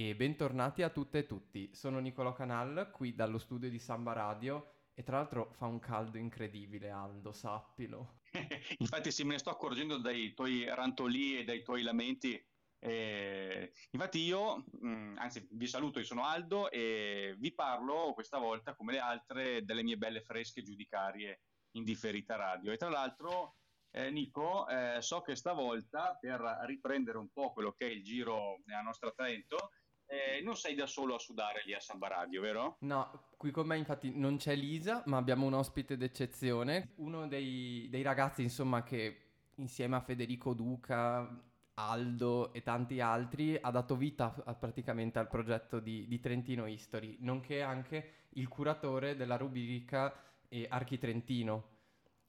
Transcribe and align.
e 0.00 0.14
bentornati 0.14 0.82
a 0.82 0.90
tutte 0.90 1.18
e 1.18 1.26
tutti. 1.26 1.74
Sono 1.74 1.98
Nicolò 1.98 2.32
Canal, 2.32 2.88
qui 2.92 3.16
dallo 3.16 3.38
studio 3.38 3.68
di 3.68 3.80
Samba 3.80 4.12
Radio 4.12 4.74
e 4.94 5.02
tra 5.02 5.16
l'altro 5.16 5.50
fa 5.54 5.66
un 5.66 5.80
caldo 5.80 6.18
incredibile, 6.18 6.88
Aldo, 6.90 7.32
sappilo. 7.32 8.20
infatti 8.78 9.10
sì, 9.10 9.24
me 9.24 9.32
ne 9.32 9.38
sto 9.38 9.50
accorgendo 9.50 9.98
dai 9.98 10.34
tuoi 10.34 10.72
rantoli 10.72 11.36
e 11.36 11.42
dai 11.42 11.64
tuoi 11.64 11.82
lamenti. 11.82 12.40
Eh, 12.78 13.72
infatti 13.90 14.20
io, 14.20 14.58
mh, 14.70 14.88
mm, 14.88 15.18
anzi 15.18 15.48
vi 15.50 15.66
saluto, 15.66 15.98
io 15.98 16.04
sono 16.04 16.24
Aldo 16.24 16.70
e 16.70 17.34
vi 17.36 17.52
parlo 17.52 18.12
questa 18.14 18.38
volta 18.38 18.76
come 18.76 18.92
le 18.92 19.00
altre 19.00 19.64
delle 19.64 19.82
mie 19.82 19.96
belle 19.96 20.20
fresche 20.20 20.62
giudicarie 20.62 21.40
in 21.72 21.82
differita 21.82 22.36
radio. 22.36 22.70
E 22.70 22.76
tra 22.76 22.88
l'altro 22.88 23.56
eh, 23.90 24.10
Nico, 24.12 24.68
eh, 24.68 24.98
so 25.00 25.22
che 25.22 25.34
stavolta 25.34 26.16
per 26.20 26.40
riprendere 26.66 27.18
un 27.18 27.30
po' 27.32 27.52
quello 27.52 27.72
che 27.72 27.86
è 27.88 27.90
il 27.90 28.04
giro 28.04 28.60
nella 28.66 28.82
nostra 28.82 29.10
Trento, 29.10 29.70
eh, 30.08 30.40
non 30.42 30.56
sei 30.56 30.74
da 30.74 30.86
solo 30.86 31.14
a 31.14 31.18
sudare 31.18 31.62
lì 31.66 31.74
a 31.74 31.80
Samba 31.80 32.08
Radio, 32.08 32.40
vero? 32.40 32.76
No, 32.80 33.28
qui 33.36 33.50
con 33.50 33.66
me 33.66 33.76
infatti 33.76 34.10
non 34.14 34.38
c'è 34.38 34.54
Lisa, 34.54 35.02
ma 35.06 35.18
abbiamo 35.18 35.46
un 35.46 35.52
ospite 35.52 35.98
d'eccezione, 35.98 36.92
uno 36.96 37.28
dei, 37.28 37.88
dei 37.90 38.02
ragazzi 38.02 38.42
insomma 38.42 38.82
che 38.82 39.24
insieme 39.56 39.96
a 39.96 40.00
Federico 40.00 40.54
Duca, 40.54 41.44
Aldo 41.74 42.52
e 42.52 42.62
tanti 42.62 43.00
altri 43.00 43.56
ha 43.60 43.70
dato 43.70 43.96
vita 43.96 44.34
a, 44.44 44.54
praticamente 44.54 45.18
al 45.18 45.28
progetto 45.28 45.78
di, 45.78 46.08
di, 46.08 46.18
Trentino 46.18 46.66
History, 46.66 47.18
nonché 47.20 47.62
anche 47.62 48.12
il 48.30 48.48
curatore 48.48 49.14
della 49.14 49.36
rubrica 49.36 50.12
eh, 50.48 50.66
Archi 50.68 50.98
Trentino. 50.98 51.76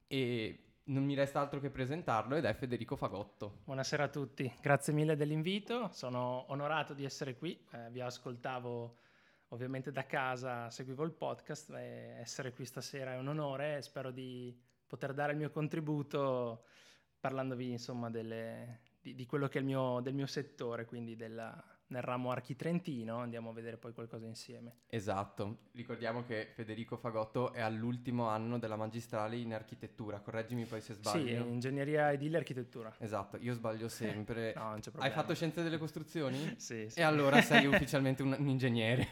E 0.05 0.68
non 0.89 1.03
mi 1.03 1.13
resta 1.13 1.39
altro 1.39 1.59
che 1.59 1.69
presentarlo 1.69 2.35
ed 2.35 2.45
è 2.45 2.53
Federico 2.53 2.95
Fagotto. 2.95 3.59
Buonasera 3.65 4.05
a 4.05 4.07
tutti, 4.07 4.51
grazie 4.59 4.93
mille 4.93 5.15
dell'invito, 5.15 5.89
sono 5.91 6.45
onorato 6.47 6.93
di 6.93 7.05
essere 7.05 7.37
qui, 7.37 7.59
eh, 7.71 7.89
vi 7.91 8.01
ascoltavo 8.01 8.97
ovviamente 9.49 9.91
da 9.91 10.05
casa, 10.05 10.69
seguivo 10.69 11.03
il 11.03 11.11
podcast 11.11 11.71
e 11.71 12.17
essere 12.19 12.53
qui 12.53 12.65
stasera 12.65 13.13
è 13.13 13.17
un 13.17 13.27
onore 13.27 13.77
e 13.77 13.81
spero 13.81 14.11
di 14.11 14.55
poter 14.87 15.13
dare 15.13 15.33
il 15.33 15.37
mio 15.37 15.51
contributo 15.51 16.65
parlandovi 17.19 17.71
insomma 17.71 18.09
delle, 18.09 18.81
di, 18.99 19.13
di, 19.13 19.25
quello 19.27 19.47
che 19.47 19.59
è 19.59 19.61
il 19.61 19.67
mio, 19.67 19.99
del 20.01 20.15
mio 20.15 20.27
settore, 20.27 20.85
quindi 20.85 21.15
della, 21.15 21.63
nel 21.89 22.01
ramo 22.01 22.31
architrentino, 22.31 23.17
andiamo 23.17 23.49
a 23.49 23.53
vedere 23.53 23.77
poi 23.77 23.93
qualcosa 23.93 24.25
insieme. 24.25 24.81
Esatto, 24.87 25.59
ricordiamo 25.73 26.23
che 26.23 26.49
Federico 26.53 26.97
Fagotto 26.97 27.51
è 27.53 27.61
all'ultimo 27.61 28.27
anno 28.27 28.59
della 28.59 28.75
magistrale 28.75 29.37
in 29.37 29.53
architettura, 29.53 30.19
correggimi 30.19 30.65
poi 30.65 30.81
se 30.81 30.93
sbaglio. 30.93 31.43
Sì, 31.43 31.49
ingegneria 31.49 32.11
edile 32.11 32.35
e 32.35 32.39
architettura. 32.39 32.93
Esatto, 32.99 33.37
io 33.37 33.53
sbaglio 33.53 33.87
sempre. 33.89 34.53
no, 34.55 34.69
non 34.69 34.79
c'è 34.79 34.91
problema. 34.91 35.05
Hai 35.05 35.11
fatto 35.11 35.33
scienze 35.33 35.63
delle 35.63 35.77
costruzioni? 35.77 36.37
sì, 36.57 36.89
sì. 36.89 36.99
E 36.99 37.01
allora 37.01 37.41
sei 37.41 37.65
ufficialmente 37.67 38.21
un, 38.21 38.35
un 38.37 38.47
ingegnere. 38.47 39.07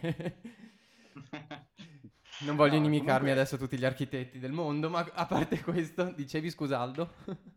non 2.41 2.55
voglio 2.55 2.73
no, 2.73 2.85
inimicarmi 2.85 3.19
comunque... 3.19 3.31
adesso 3.31 3.57
tutti 3.57 3.77
gli 3.77 3.85
architetti 3.85 4.37
del 4.37 4.51
mondo, 4.51 4.89
ma 4.89 4.99
a 5.13 5.25
parte 5.25 5.61
questo, 5.61 6.11
dicevi 6.11 6.49
scusaldo? 6.51 7.55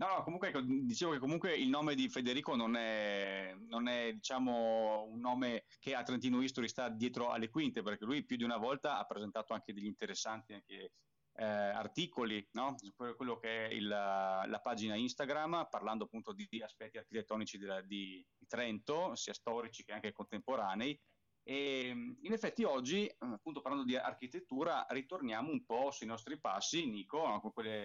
No, 0.00 0.06
no, 0.06 0.22
comunque 0.22 0.52
dicevo 0.64 1.10
che 1.10 1.18
comunque 1.18 1.56
il 1.56 1.68
nome 1.68 1.96
di 1.96 2.08
Federico 2.08 2.54
non 2.54 2.76
è, 2.76 3.52
non 3.66 3.88
è 3.88 4.12
diciamo, 4.12 5.02
un 5.08 5.18
nome 5.18 5.64
che 5.80 5.96
a 5.96 6.04
Trentino 6.04 6.40
History 6.40 6.68
sta 6.68 6.88
dietro 6.88 7.30
alle 7.30 7.50
quinte, 7.50 7.82
perché 7.82 8.04
lui 8.04 8.24
più 8.24 8.36
di 8.36 8.44
una 8.44 8.58
volta 8.58 8.98
ha 8.98 9.04
presentato 9.04 9.54
anche 9.54 9.72
degli 9.72 9.86
interessanti 9.86 10.52
anche, 10.52 10.92
eh, 11.38 11.44
articoli 11.44 12.46
no? 12.52 12.76
su 12.78 12.92
quello 12.94 13.38
che 13.38 13.66
è 13.66 13.72
il, 13.72 13.86
la 13.88 14.60
pagina 14.62 14.94
Instagram, 14.94 15.66
parlando 15.68 16.04
appunto 16.04 16.32
di, 16.32 16.46
aspetti 16.62 16.98
architettonici 16.98 17.58
di, 17.58 17.66
di 17.86 18.46
Trento, 18.46 19.14
sia 19.14 19.32
storici 19.32 19.84
che 19.84 19.92
anche 19.92 20.12
contemporanei, 20.12 20.98
e 21.48 21.88
in 22.20 22.32
effetti 22.32 22.62
oggi, 22.62 23.10
appunto 23.20 23.62
parlando 23.62 23.86
di 23.86 23.96
architettura, 23.96 24.84
ritorniamo 24.90 25.50
un 25.50 25.64
po' 25.64 25.90
sui 25.90 26.06
nostri 26.06 26.38
passi, 26.38 26.86
Nico, 26.86 27.40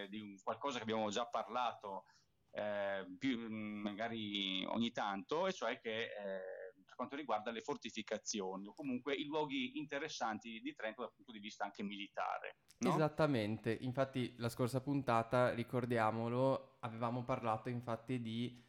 di 0.10 0.38
qualcosa 0.44 0.80
che 0.80 0.84
abbiamo 0.84 1.10
già 1.10 1.26
parlato 1.28 2.04
eh, 2.52 3.06
più, 3.18 3.50
magari 3.50 4.66
ogni 4.66 4.92
tanto, 4.92 5.48
e 5.48 5.54
cioè 5.54 5.80
che 5.80 6.02
eh, 6.02 6.74
per 6.84 6.94
quanto 6.94 7.16
riguarda 7.16 7.52
le 7.52 7.62
fortificazioni 7.62 8.68
o 8.68 8.74
comunque 8.74 9.14
i 9.14 9.24
luoghi 9.24 9.78
interessanti 9.78 10.60
di 10.60 10.74
Trento 10.74 11.04
dal 11.04 11.14
punto 11.16 11.32
di 11.32 11.40
vista 11.40 11.64
anche 11.64 11.84
militare. 11.84 12.58
No? 12.80 12.94
Esattamente, 12.94 13.78
infatti 13.80 14.36
la 14.40 14.50
scorsa 14.50 14.82
puntata, 14.82 15.54
ricordiamolo, 15.54 16.80
avevamo 16.82 17.24
parlato 17.24 17.70
infatti 17.70 18.22
di 18.22 18.62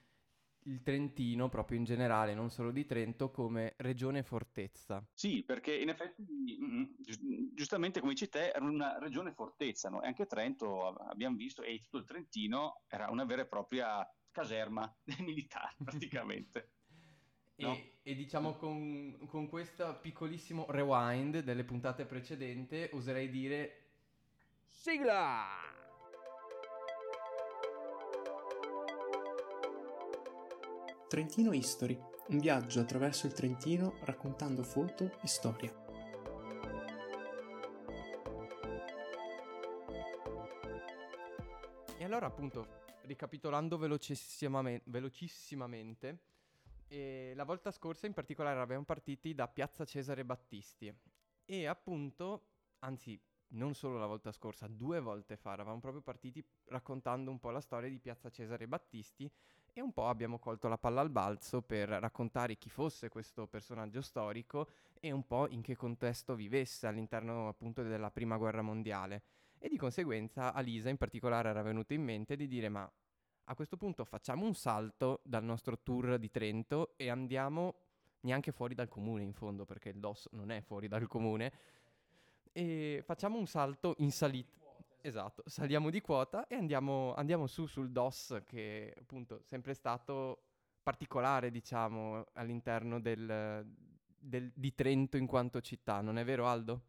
il 0.64 0.82
Trentino, 0.82 1.48
proprio 1.48 1.78
in 1.78 1.84
generale, 1.84 2.34
non 2.34 2.50
solo 2.50 2.70
di 2.70 2.84
Trento, 2.84 3.30
come 3.30 3.75
regione 3.78 4.22
fortezza. 4.22 5.04
Sì, 5.12 5.42
perché 5.42 5.75
in 5.75 5.88
effetti, 5.88 6.22
mm, 6.22 6.80
mm, 6.80 6.84
giustamente 7.52 8.00
come 8.00 8.12
dici 8.12 8.28
te, 8.28 8.50
era 8.50 8.64
una 8.64 8.98
regione 8.98 9.32
fortezza, 9.32 9.88
no? 9.88 10.02
e 10.02 10.06
anche 10.06 10.26
Trento, 10.26 10.88
abbiamo 10.88 11.36
visto, 11.36 11.62
e 11.62 11.80
tutto 11.82 11.98
il 11.98 12.04
Trentino 12.04 12.82
era 12.88 13.10
una 13.10 13.25
vera 13.25 13.42
e 13.42 13.47
propria 13.47 14.06
caserma 14.30 14.92
militare, 15.20 15.75
praticamente. 15.82 16.69
No? 17.56 17.72
E, 17.72 17.98
e, 18.02 18.16
diciamo 18.16 18.56
con, 18.56 19.16
con 19.28 19.48
questo 19.48 20.00
piccolissimo 20.00 20.66
rewind 20.70 21.38
delle 21.38 21.62
puntate 21.62 22.04
precedenti, 22.04 22.88
oserei 22.91 23.31
dire... 23.31 23.91
Sigla! 24.66 25.83
Trentino 31.14 31.52
History, 31.52 31.97
un 32.30 32.38
viaggio 32.38 32.80
attraverso 32.80 33.28
il 33.28 33.34
Trentino 33.34 33.94
raccontando 34.00 34.64
foto 34.64 35.16
e 35.22 35.28
storia. 35.28 35.72
E 41.97 42.04
allora 42.04 42.26
appunto, 42.26 42.66
ricapitolando 43.02 43.78
velocissimamente, 43.78 46.19
eh, 46.88 47.32
la 47.36 47.44
volta 47.44 47.70
scorsa 47.70 48.08
in 48.08 48.12
particolare 48.12 48.56
eravamo 48.56 48.82
partiti 48.82 49.34
da 49.34 49.46
Piazza 49.46 49.84
Cesare 49.84 50.25
Battisti 50.25 50.92
e 51.44 51.66
appunto, 51.66 52.46
anzi 52.81 53.16
non 53.50 53.75
solo 53.75 53.98
la 53.98 54.06
volta 54.06 54.32
scorsa, 54.32 54.66
due 54.66 54.98
volte 54.98 55.36
fa 55.36 55.52
eravamo 55.52 55.78
proprio 55.78 56.02
partiti 56.02 56.44
raccontando 56.64 57.31
un 57.31 57.38
po' 57.38 57.50
la 57.50 57.60
storia 57.60 57.88
di 57.88 58.00
Piazza 58.00 58.31
Cesare 58.31 58.66
Battisti 58.66 59.31
e 59.76 59.80
un 59.80 59.92
po' 59.92 60.06
abbiamo 60.06 60.38
colto 60.38 60.68
la 60.68 60.78
palla 60.78 61.00
al 61.00 61.10
balzo 61.10 61.60
per 61.60 61.88
raccontare 61.88 62.56
chi 62.56 62.70
fosse 62.70 63.08
questo 63.08 63.48
personaggio 63.48 64.00
storico 64.00 64.68
e 65.00 65.10
un 65.10 65.26
po' 65.26 65.48
in 65.48 65.62
che 65.62 65.74
contesto 65.74 66.36
vivesse 66.36 66.86
all'interno 66.86 67.48
appunto 67.48 67.82
della 67.82 68.12
prima 68.12 68.36
guerra 68.36 68.62
mondiale. 68.62 69.22
E 69.58 69.68
di 69.68 69.76
conseguenza 69.76 70.52
a 70.52 70.60
Lisa 70.60 70.90
in 70.90 70.96
particolare 70.96 71.48
era 71.48 71.62
venuto 71.62 71.92
in 71.92 72.04
mente 72.04 72.36
di 72.36 72.46
dire 72.46 72.68
ma 72.68 72.88
a 73.46 73.54
questo 73.56 73.76
punto 73.76 74.04
facciamo 74.04 74.46
un 74.46 74.54
salto 74.54 75.20
dal 75.24 75.42
nostro 75.42 75.76
tour 75.80 76.18
di 76.18 76.30
Trento 76.30 76.94
e 76.96 77.10
andiamo 77.10 77.74
neanche 78.20 78.52
fuori 78.52 78.74
dal 78.74 78.88
comune 78.88 79.24
in 79.24 79.32
fondo 79.32 79.64
perché 79.64 79.88
il 79.88 79.98
DOS 79.98 80.28
non 80.32 80.52
è 80.52 80.60
fuori 80.60 80.86
dal 80.86 81.08
comune 81.08 81.52
e 82.52 83.02
facciamo 83.04 83.36
un 83.38 83.46
salto 83.46 83.96
in 83.98 84.12
salita 84.12 84.63
Esatto, 85.06 85.42
saliamo 85.44 85.91
di 85.91 86.00
quota 86.00 86.47
e 86.47 86.54
andiamo, 86.54 87.12
andiamo 87.12 87.47
su 87.47 87.66
sul 87.66 87.92
DOS 87.92 88.41
che 88.47 88.91
appunto 88.98 89.37
è 89.37 89.42
sempre 89.42 89.75
stato 89.75 90.47
particolare, 90.82 91.50
diciamo, 91.50 92.25
all'interno 92.32 92.98
del, 93.03 93.66
del, 94.06 94.50
di 94.54 94.75
Trento 94.75 95.19
in 95.19 95.26
quanto 95.26 95.60
città, 95.60 96.00
non 96.00 96.16
è 96.16 96.25
vero 96.25 96.48
Aldo? 96.48 96.87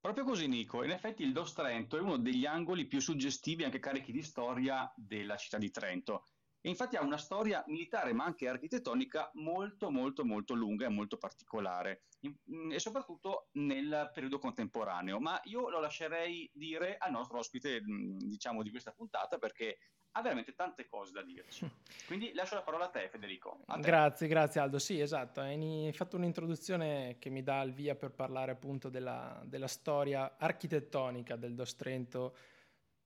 Proprio 0.00 0.24
così 0.24 0.48
Nico, 0.48 0.82
in 0.84 0.90
effetti 0.90 1.22
il 1.22 1.34
DOS 1.34 1.52
Trento 1.52 1.98
è 1.98 2.00
uno 2.00 2.16
degli 2.16 2.46
angoli 2.46 2.86
più 2.86 2.98
suggestivi 2.98 3.62
anche 3.62 3.78
carichi 3.78 4.10
di 4.10 4.22
storia 4.22 4.90
della 4.96 5.36
città 5.36 5.58
di 5.58 5.70
Trento. 5.70 6.24
E 6.60 6.68
infatti 6.68 6.96
ha 6.96 7.02
una 7.02 7.18
storia 7.18 7.62
militare 7.68 8.12
ma 8.12 8.24
anche 8.24 8.48
architettonica 8.48 9.30
molto 9.34 9.90
molto 9.90 10.24
molto 10.24 10.54
lunga 10.54 10.86
e 10.86 10.90
molto 10.90 11.16
particolare 11.16 12.04
mm, 12.50 12.72
e 12.72 12.78
soprattutto 12.78 13.48
nel 13.52 14.10
periodo 14.12 14.38
contemporaneo. 14.38 15.20
Ma 15.20 15.40
io 15.44 15.68
lo 15.68 15.80
lascerei 15.80 16.50
dire 16.52 16.96
al 16.98 17.12
nostro 17.12 17.38
ospite 17.38 17.80
mm, 17.80 18.18
diciamo 18.18 18.62
di 18.62 18.70
questa 18.70 18.92
puntata 18.92 19.38
perché 19.38 19.78
ha 20.12 20.22
veramente 20.22 20.54
tante 20.54 20.86
cose 20.88 21.12
da 21.12 21.22
dirci. 21.22 21.70
Quindi 22.06 22.32
lascio 22.32 22.56
la 22.56 22.62
parola 22.62 22.86
a 22.86 22.88
te 22.88 23.08
Federico. 23.08 23.60
A 23.66 23.74
te. 23.74 23.80
Grazie, 23.80 24.26
grazie 24.26 24.60
Aldo. 24.60 24.78
Sì, 24.78 25.00
esatto, 25.00 25.40
hai 25.40 25.92
fatto 25.92 26.16
un'introduzione 26.16 27.16
che 27.18 27.30
mi 27.30 27.42
dà 27.42 27.60
il 27.62 27.72
via 27.72 27.94
per 27.94 28.10
parlare 28.10 28.50
appunto 28.50 28.88
della, 28.88 29.40
della 29.44 29.68
storia 29.68 30.36
architettonica 30.38 31.36
del 31.36 31.54
Dos 31.54 31.76
Trento 31.76 32.36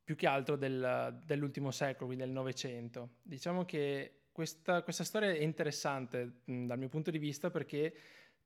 più 0.04 0.16
che 0.16 0.26
altro 0.26 0.56
del, 0.56 1.20
dell'ultimo 1.24 1.70
secolo, 1.70 2.06
quindi 2.06 2.24
del 2.24 2.32
Novecento. 2.32 3.16
Diciamo 3.22 3.64
che 3.64 4.22
questa, 4.32 4.82
questa 4.82 5.04
storia 5.04 5.30
è 5.30 5.42
interessante 5.42 6.40
mh, 6.44 6.66
dal 6.66 6.78
mio 6.78 6.88
punto 6.88 7.10
di 7.10 7.18
vista 7.18 7.50
perché 7.50 7.94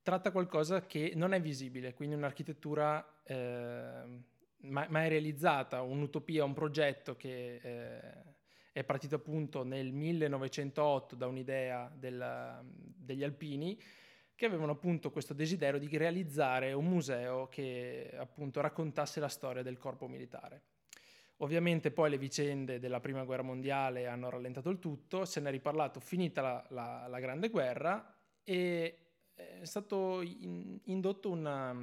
tratta 0.03 0.31
qualcosa 0.31 0.87
che 0.87 1.13
non 1.15 1.33
è 1.33 1.41
visibile, 1.41 1.95
quindi 1.95 2.15
un'architettura 2.15 3.23
eh, 3.25 4.23
mai, 4.59 4.87
mai, 4.89 5.09
realizzata, 5.09 5.83
un'utopia, 5.83 6.45
un 6.45 6.55
progetto 6.55 7.17
che 7.17 7.61
eh, 7.63 8.35
è 8.73 8.85
partito 8.85 9.17
appunto 9.17 9.65
nel 9.65 9.93
1908 9.93 11.17
da 11.17 11.27
un'idea 11.27 11.91
del, 11.93 12.61
degli 12.63 13.25
alpini 13.25 13.81
che 14.35 14.45
avevano 14.45 14.73
appunto 14.73 15.11
questo 15.11 15.33
desiderio 15.33 15.81
di 15.81 15.97
realizzare 15.97 16.75
un 16.75 16.85
museo 16.85 17.49
che 17.49 18.13
appunto 18.19 18.61
raccontasse 18.61 19.19
la 19.19 19.29
storia 19.29 19.63
del 19.63 19.79
corpo 19.79 20.07
militare. 20.07 20.63
Ovviamente 21.39 21.91
poi 21.91 22.11
le 22.11 22.19
vicende 22.19 22.79
della 22.79 23.01
prima 23.01 23.25
guerra 23.25 23.43
mondiale 23.43 24.07
hanno 24.07 24.31
rallentato 24.31 24.71
il 24.71 24.79
tutto, 24.79 25.25
se 25.27 25.41
ne 25.41 25.49
è 25.49 25.53
riparlato 25.53 26.01
finita 26.01 26.41
la, 26.41 26.67
la, 26.71 27.07
la 27.09 27.21
Grande 27.21 27.51
Guerra 27.51 28.15
e 28.43 29.07
è 29.35 29.65
stato 29.65 30.23
in, 30.23 30.81
indotto 30.85 31.31
una, 31.31 31.77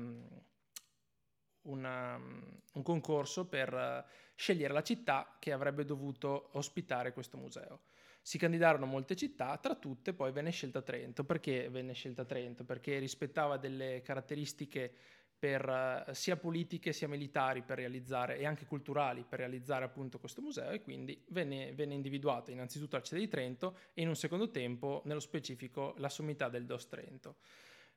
una, 1.61 2.15
un 2.15 2.81
concorso 2.81 3.47
per 3.47 4.05
scegliere 4.35 4.73
la 4.73 4.81
città 4.81 5.37
che 5.39 5.51
avrebbe 5.51 5.85
dovuto 5.85 6.49
ospitare 6.53 7.13
questo 7.13 7.37
museo. 7.37 7.81
Si 8.21 8.37
candidarono 8.37 8.85
molte 8.85 9.15
città, 9.15 9.57
tra 9.57 9.75
tutte 9.75 10.13
poi 10.13 10.31
venne 10.31 10.49
scelta 10.49 10.81
Trento. 10.81 11.25
Perché 11.25 11.69
venne 11.69 11.93
scelta 11.93 12.23
Trento? 12.23 12.63
Perché 12.63 12.97
rispettava 12.97 13.57
delle 13.57 14.01
caratteristiche 14.01 14.95
per, 15.43 16.05
uh, 16.07 16.13
sia 16.13 16.37
politiche 16.37 16.93
sia 16.93 17.09
militari 17.09 17.63
per 17.63 17.75
realizzare 17.75 18.37
e 18.37 18.45
anche 18.45 18.65
culturali 18.65 19.25
per 19.27 19.39
realizzare 19.39 19.83
appunto 19.83 20.17
questo 20.17 20.41
museo 20.41 20.69
e 20.69 20.81
quindi 20.81 21.21
venne, 21.31 21.73
venne 21.73 21.95
individuata 21.95 22.49
innanzitutto 22.49 22.95
la 22.95 23.01
città 23.01 23.17
di 23.17 23.27
Trento 23.27 23.75
e 23.93 24.03
in 24.03 24.07
un 24.07 24.15
secondo 24.15 24.51
tempo 24.51 25.01
nello 25.03 25.19
specifico 25.19 25.95
la 25.97 26.07
sommità 26.07 26.47
del 26.47 26.65
Dos 26.65 26.87
Trento. 26.87 27.35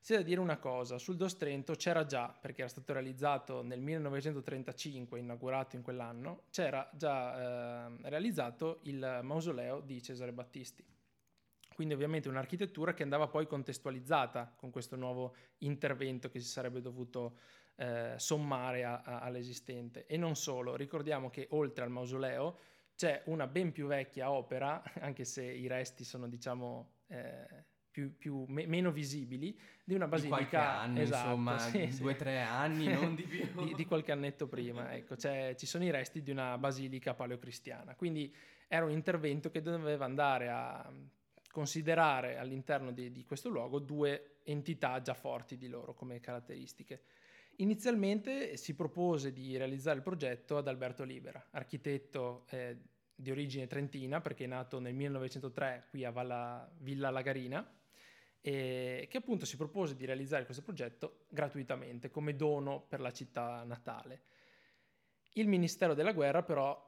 C'è 0.03 0.17
da 0.17 0.23
dire 0.23 0.41
una 0.41 0.57
cosa, 0.57 0.99
sul 0.99 1.15
Dos 1.15 1.37
Trento 1.37 1.75
c'era 1.75 2.05
già, 2.05 2.37
perché 2.41 2.63
era 2.63 2.69
stato 2.69 2.93
realizzato 2.93 3.63
nel 3.63 3.81
1935, 3.81 5.17
inaugurato 5.17 5.77
in 5.77 5.83
quell'anno, 5.83 6.47
c'era 6.51 6.91
già 6.95 7.87
eh, 7.87 8.09
realizzato 8.09 8.81
il 8.83 9.21
mausoleo 9.23 9.79
di 9.79 10.03
Cesare 10.03 10.33
Battisti. 10.33 10.96
Quindi 11.77 11.93
ovviamente 11.93 12.31
un'architettura 12.31 12.95
che 12.95 13.03
andava 13.03 13.29
poi 13.29 13.47
contestualizzata 13.47 14.55
con 14.57 14.71
questo 14.71 14.97
nuovo 14.97 15.35
intervento 15.59 16.31
che 16.31 16.41
si 16.41 16.49
sarebbe 16.49 16.81
dovuto 16.81 17.37
eh, 17.77 18.15
sommare 18.17 18.83
a, 18.83 19.03
a, 19.05 19.21
all'esistente. 19.21 20.07
E 20.07 20.17
non 20.17 20.37
solo, 20.37 20.75
ricordiamo 20.75 21.29
che 21.29 21.49
oltre 21.51 21.85
al 21.85 21.91
mausoleo 21.91 22.59
c'è 22.97 23.25
una 23.27 23.47
ben 23.47 23.73
più 23.73 23.89
vecchia 23.89 24.31
opera, 24.31 24.83
anche 25.01 25.27
se 25.27 25.45
i 25.45 25.67
resti 25.67 26.03
sono 26.03 26.29
diciamo... 26.29 26.93
Eh, 27.09 27.65
più, 27.97 28.15
più 28.15 28.45
me, 28.49 28.67
meno 28.67 28.91
visibili 28.91 29.59
di 29.83 29.95
una 29.95 30.07
basilica. 30.07 30.37
Di 30.37 30.47
qualche 30.49 30.69
anno, 30.69 31.01
esatto, 31.01 31.29
insomma, 31.29 31.59
sì, 31.71 31.99
due 31.99 32.11
o 32.11 32.13
sì. 32.13 32.19
tre 32.19 32.41
anni, 32.41 32.93
non 32.93 33.15
di 33.15 33.23
più. 33.25 33.65
di, 33.65 33.75
di, 33.75 33.85
qualche 33.87 34.13
annetto 34.13 34.47
prima, 34.47 34.95
ecco, 34.95 35.17
ci 35.17 35.67
sono 35.67 35.85
i 35.85 35.91
resti 35.91 36.23
di 36.23 36.31
una 36.31 36.59
basilica 36.59 37.15
paleocristiana. 37.15 37.95
Quindi 37.95 38.35
era 38.69 38.85
un 38.85 38.91
intervento 38.91 39.51
che 39.51 39.63
doveva 39.63 40.05
andare 40.05 40.49
a 40.51 40.93
considerare 41.57 42.37
all'interno 42.37 42.93
di, 42.93 43.11
di 43.11 43.25
questo 43.25 43.49
luogo 43.49 43.79
due 43.79 44.41
entità 44.43 45.01
già 45.01 45.15
forti 45.15 45.57
di 45.57 45.69
loro 45.69 45.95
come 45.95 46.21
caratteristiche. 46.21 47.01
Inizialmente 47.57 48.59
si 48.59 48.75
propose 48.75 49.33
di 49.33 49.57
realizzare 49.57 49.97
il 49.97 50.03
progetto 50.03 50.59
ad 50.59 50.69
Alberto 50.69 51.03
Libera, 51.03 51.43
architetto 51.53 52.45
eh, 52.51 52.77
di 53.15 53.31
origine 53.31 53.67
trentina 53.67 54.21
perché 54.21 54.45
è 54.45 54.49
nato 54.49 54.79
nel 54.81 54.93
1903 54.93 55.87
qui 55.89 56.05
a 56.05 56.11
Valla, 56.11 56.71
Villa 56.81 57.09
Lagarina 57.09 57.67
e 58.43 59.07
che 59.09 59.17
appunto 59.17 59.47
si 59.47 59.57
propose 59.57 59.97
di 59.97 60.05
realizzare 60.05 60.45
questo 60.45 60.63
progetto 60.63 61.25
gratuitamente 61.31 62.11
come 62.11 62.37
dono 62.37 62.83
per 62.83 63.01
la 63.01 63.13
città 63.13 63.65
natale. 63.65 64.21
Il 65.33 65.49
Ministero 65.49 65.95
della 65.95 66.13
Guerra 66.13 66.43
però 66.43 66.85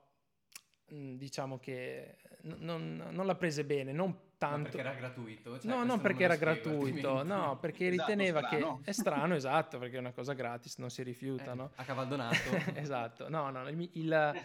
diciamo 0.85 1.59
che 1.59 2.19
non, 2.43 3.09
non 3.11 3.25
l'ha 3.25 3.35
prese 3.35 3.65
bene, 3.65 3.93
non 3.93 4.27
tanto... 4.39 4.71
Perché 4.71 4.79
era 4.79 4.95
gratuito? 4.95 5.59
Cioè, 5.59 5.71
no, 5.71 5.85
non 5.85 6.01
perché 6.01 6.25
era 6.25 6.37
gratuito, 6.37 7.23
no, 7.25 7.59
perché 7.59 7.89
esatto, 7.89 8.11
riteneva 8.11 8.41
strano. 8.47 8.81
che... 8.83 8.91
È 8.91 8.93
strano, 8.93 9.35
esatto, 9.35 9.79
perché 9.79 9.97
è 9.97 9.99
una 9.99 10.13
cosa 10.13 10.33
gratis, 10.33 10.77
non 10.79 10.91
si 10.91 11.03
rifiuta, 11.03 11.53
eh, 11.53 11.55
no? 11.55 11.73
A 11.75 11.85
cavaldonato. 11.85 12.37
esatto, 12.75 13.29
no, 13.29 13.51
no, 13.51 13.69
il, 13.69 13.91
il, 13.95 14.43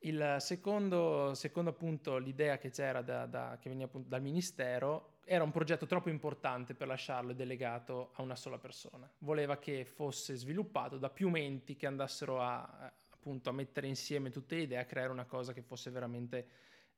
il 0.00 0.36
secondo, 0.40 1.32
secondo, 1.34 1.70
appunto 1.70 2.18
l'idea 2.18 2.58
che 2.58 2.70
c'era 2.70 3.00
da, 3.00 3.26
da, 3.26 3.56
che 3.60 3.68
veniva 3.68 3.88
dal 3.92 4.20
Ministero 4.20 5.18
era 5.24 5.44
un 5.44 5.52
progetto 5.52 5.86
troppo 5.86 6.08
importante 6.08 6.74
per 6.74 6.88
lasciarlo 6.88 7.32
delegato 7.32 8.10
a 8.14 8.22
una 8.22 8.34
sola 8.34 8.58
persona. 8.58 9.08
Voleva 9.18 9.58
che 9.58 9.84
fosse 9.84 10.34
sviluppato 10.34 10.98
da 10.98 11.08
più 11.08 11.28
menti 11.28 11.76
che 11.76 11.86
andassero 11.86 12.42
a, 12.42 12.92
appunto, 13.10 13.48
a 13.48 13.52
mettere 13.52 13.86
insieme 13.86 14.30
tutte 14.30 14.56
le 14.56 14.62
idee, 14.62 14.78
a 14.78 14.84
creare 14.84 15.12
una 15.12 15.26
cosa 15.26 15.52
che 15.52 15.62
fosse 15.62 15.90
veramente 15.90 16.48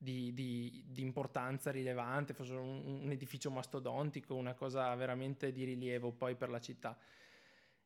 di, 0.03 0.35
di, 0.35 0.85
di 0.89 1.01
importanza 1.01 1.71
rilevante, 1.71 2.35
fosse 2.35 2.55
un, 2.55 3.03
un, 3.03 3.11
edificio 3.13 3.53
mastodontico, 3.53 4.35
una 4.35 4.55
cosa 4.55 4.93
veramente 4.97 5.53
di 5.53 5.63
rilievo 5.63 6.11
poi 6.11 6.35
per 6.35 6.51
la 6.51 6.59
città. 6.59 6.99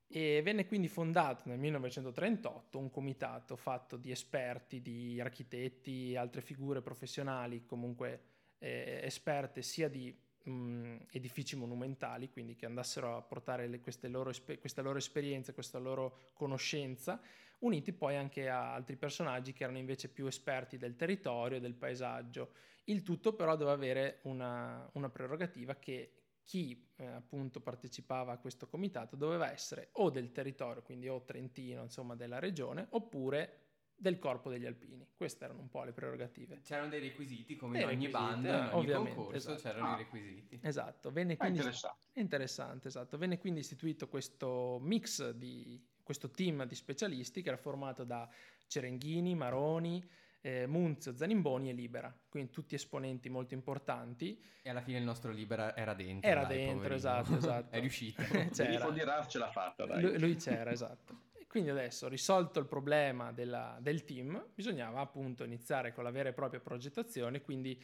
E 0.09 0.41
venne 0.43 0.67
quindi 0.67 0.89
fondato 0.89 1.43
nel 1.47 1.59
1938 1.59 2.79
un 2.79 2.91
comitato 2.91 3.57
fatto 3.57 3.99
di 3.99 4.11
esperti, 4.11 4.81
di 4.81 5.21
architetti 5.21 6.13
e 6.13 6.17
altre 6.17 6.41
figure 6.41 6.81
professionali, 6.81 7.67
comunque 7.67 8.23
eh, 8.61 9.01
esperte 9.03 9.61
sia 9.61 9.89
di 9.89 10.17
mh, 10.45 10.97
edifici 11.11 11.55
monumentali, 11.55 12.31
quindi 12.31 12.55
che 12.55 12.65
andassero 12.65 13.17
a 13.17 13.21
portare 13.21 13.67
le, 13.67 13.83
loro, 14.09 14.33
questa 14.59 14.81
loro 14.81 14.97
esperienza, 14.97 15.53
questa 15.53 15.79
loro 15.79 16.21
conoscenza, 16.33 17.21
uniti 17.61 17.93
poi 17.93 18.17
anche 18.17 18.49
a 18.49 18.75
altri 18.75 18.97
personaggi 18.97 19.53
che 19.53 19.65
erano 19.65 19.79
invece 19.79 20.09
più 20.09 20.27
esperti 20.27 20.77
del 20.77 20.97
territorio, 20.97 21.61
del 21.61 21.75
paesaggio. 21.75 22.53
Il 22.85 23.03
tutto 23.03 23.35
però 23.35 23.57
doveva 23.57 23.73
avere 23.77 24.21
una, 24.23 24.89
una 24.93 25.09
prerogativa 25.09 25.75
che 25.77 26.13
chi 26.45 26.89
eh, 26.97 27.07
appunto 27.07 27.61
partecipava 27.61 28.33
a 28.33 28.39
questo 28.39 28.69
comitato 28.69 29.17
doveva 29.17 29.51
essere 29.51 29.89
o 29.93 30.11
del 30.11 30.31
territorio, 30.31 30.83
quindi 30.83 31.09
o 31.09 31.25
trentino, 31.25 31.83
insomma 31.83 32.15
della 32.15 32.39
regione, 32.39 32.87
oppure 32.91 33.63
del 33.97 34.19
corpo 34.19 34.51
degli 34.51 34.67
alpini. 34.67 35.09
Queste 35.17 35.45
erano 35.45 35.61
un 35.61 35.69
po' 35.69 35.83
le 35.83 35.93
prerogative. 35.93 36.61
C'erano 36.63 36.89
dei 36.89 37.01
requisiti, 37.01 37.57
come 37.57 37.81
in 37.81 37.87
ogni 37.87 38.09
banda, 38.09 38.71
in 38.71 38.75
ogni 38.75 38.93
concorso 38.93 39.37
esatto. 39.37 39.61
c'erano 39.61 39.89
ah. 39.89 39.95
i 39.95 39.99
requisiti. 39.99 40.61
Esatto, 40.63 41.11
venne 41.11 41.37
quindi... 41.37 41.59
interessante. 41.59 42.07
interessante, 42.13 42.89
esatto. 42.89 43.19
Venne 43.19 43.39
quindi 43.39 43.61
istituito 43.61 44.09
questo 44.09 44.79
mix 44.81 45.31
di... 45.31 45.83
questo 46.07 46.31
team 46.31 46.65
di 46.67 46.77
specialisti 46.77 47.43
che 47.43 47.49
era 47.49 47.57
formato 47.57 48.05
da 48.05 48.29
Cerenghini, 48.69 49.35
Maroni, 49.35 50.09
eh, 50.41 50.65
Munzio, 50.69 51.17
Zanimboni 51.17 51.71
e 51.71 51.73
Libera, 51.73 52.17
quindi 52.29 52.53
tutti 52.53 52.77
esponenti 52.77 53.29
molto 53.29 53.55
importanti. 53.55 54.41
E 54.63 54.71
alla 54.71 54.83
fine 54.83 54.99
il 54.99 55.05
nostro 55.05 55.33
Libera 55.33 55.75
era 55.75 55.95
dentro. 55.95 56.31
Era 56.31 56.45
dai, 56.45 56.59
dentro, 56.59 56.75
poverino. 56.75 56.95
esatto, 56.95 57.35
esatto. 57.37 57.75
È 57.75 57.81
riuscito. 57.81 58.23
c'era. 58.55 58.91
di 58.91 59.03
Raf 59.03 59.27
ce 59.27 59.39
l'ha 59.39 59.51
fatta, 59.51 59.85
dai. 59.85 60.01
Lui, 60.01 60.19
lui 60.21 60.37
c'era, 60.37 60.71
esatto. 60.71 61.25
Quindi 61.49 61.71
adesso, 61.71 62.07
risolto 62.07 62.61
il 62.61 62.67
problema 62.67 63.33
della, 63.33 63.79
del 63.81 64.05
team, 64.05 64.51
bisognava 64.55 65.01
appunto 65.01 65.43
iniziare 65.43 65.93
con 65.93 66.05
la 66.05 66.11
vera 66.13 66.29
e 66.29 66.33
propria 66.33 66.61
progettazione, 66.61 67.41
quindi 67.41 67.83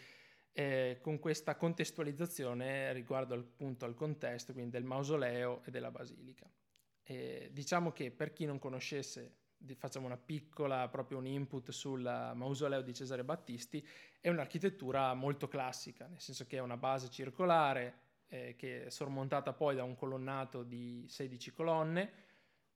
eh, 0.53 0.99
con 1.01 1.19
questa 1.19 1.57
contestualizzazione 1.57 2.93
riguardo 2.93 3.35
appunto 3.35 3.87
al 3.87 3.95
contesto, 3.95 4.53
quindi 4.53 4.71
del 4.71 4.85
mausoleo 4.85 5.63
e 5.65 5.71
della 5.71 5.91
basilica. 5.91 6.49
E 7.03 7.51
diciamo 7.53 7.93
che 7.93 8.11
per 8.11 8.33
chi 8.33 8.45
non 8.45 8.59
conoscesse, 8.59 9.37
facciamo 9.77 10.07
una 10.07 10.17
piccola, 10.17 10.89
proprio 10.89 11.19
un 11.19 11.27
input 11.27 11.71
sul 11.71 12.03
mausoleo 12.03 12.83
di 12.83 12.95
Cesare 12.95 13.25
Battisti, 13.25 13.87
è 14.21 14.29
un'architettura 14.29 15.15
molto 15.15 15.49
classica, 15.49 16.07
nel 16.07 16.21
senso 16.21 16.47
che 16.47 16.57
è 16.57 16.61
una 16.61 16.77
base 16.77 17.11
circolare 17.11 18.11
eh, 18.29 18.55
che 18.57 18.87
è 18.87 18.91
sormontata 18.91 19.53
poi 19.53 19.77
da 19.77 19.85
un 19.85 19.95
colonnato 19.95 20.63
di 20.63 21.05
16 21.09 21.53
colonne, 21.53 22.13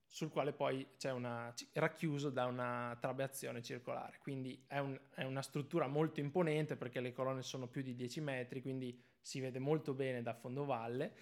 sul 0.06 0.30
quale 0.30 0.52
poi 0.52 0.86
c'è 0.96 1.10
una, 1.10 1.52
racchiuso 1.72 2.30
da 2.30 2.46
una 2.46 2.96
trabeazione 3.00 3.62
circolare. 3.62 4.18
Quindi 4.20 4.64
è, 4.66 4.78
un, 4.78 4.98
è, 5.14 5.24
una 5.24 5.42
struttura 5.42 5.86
molto 5.86 6.20
imponente 6.20 6.76
perché 6.76 7.00
le 7.00 7.12
colonne 7.12 7.42
sono 7.42 7.66
più 7.66 7.82
di 7.82 7.94
10 7.94 8.20
metri, 8.20 8.62
quindi 8.62 8.98
si 9.20 9.40
vede 9.40 9.58
molto 9.58 9.94
bene 9.94 10.22
da 10.22 10.34
fondovalle 10.34 11.14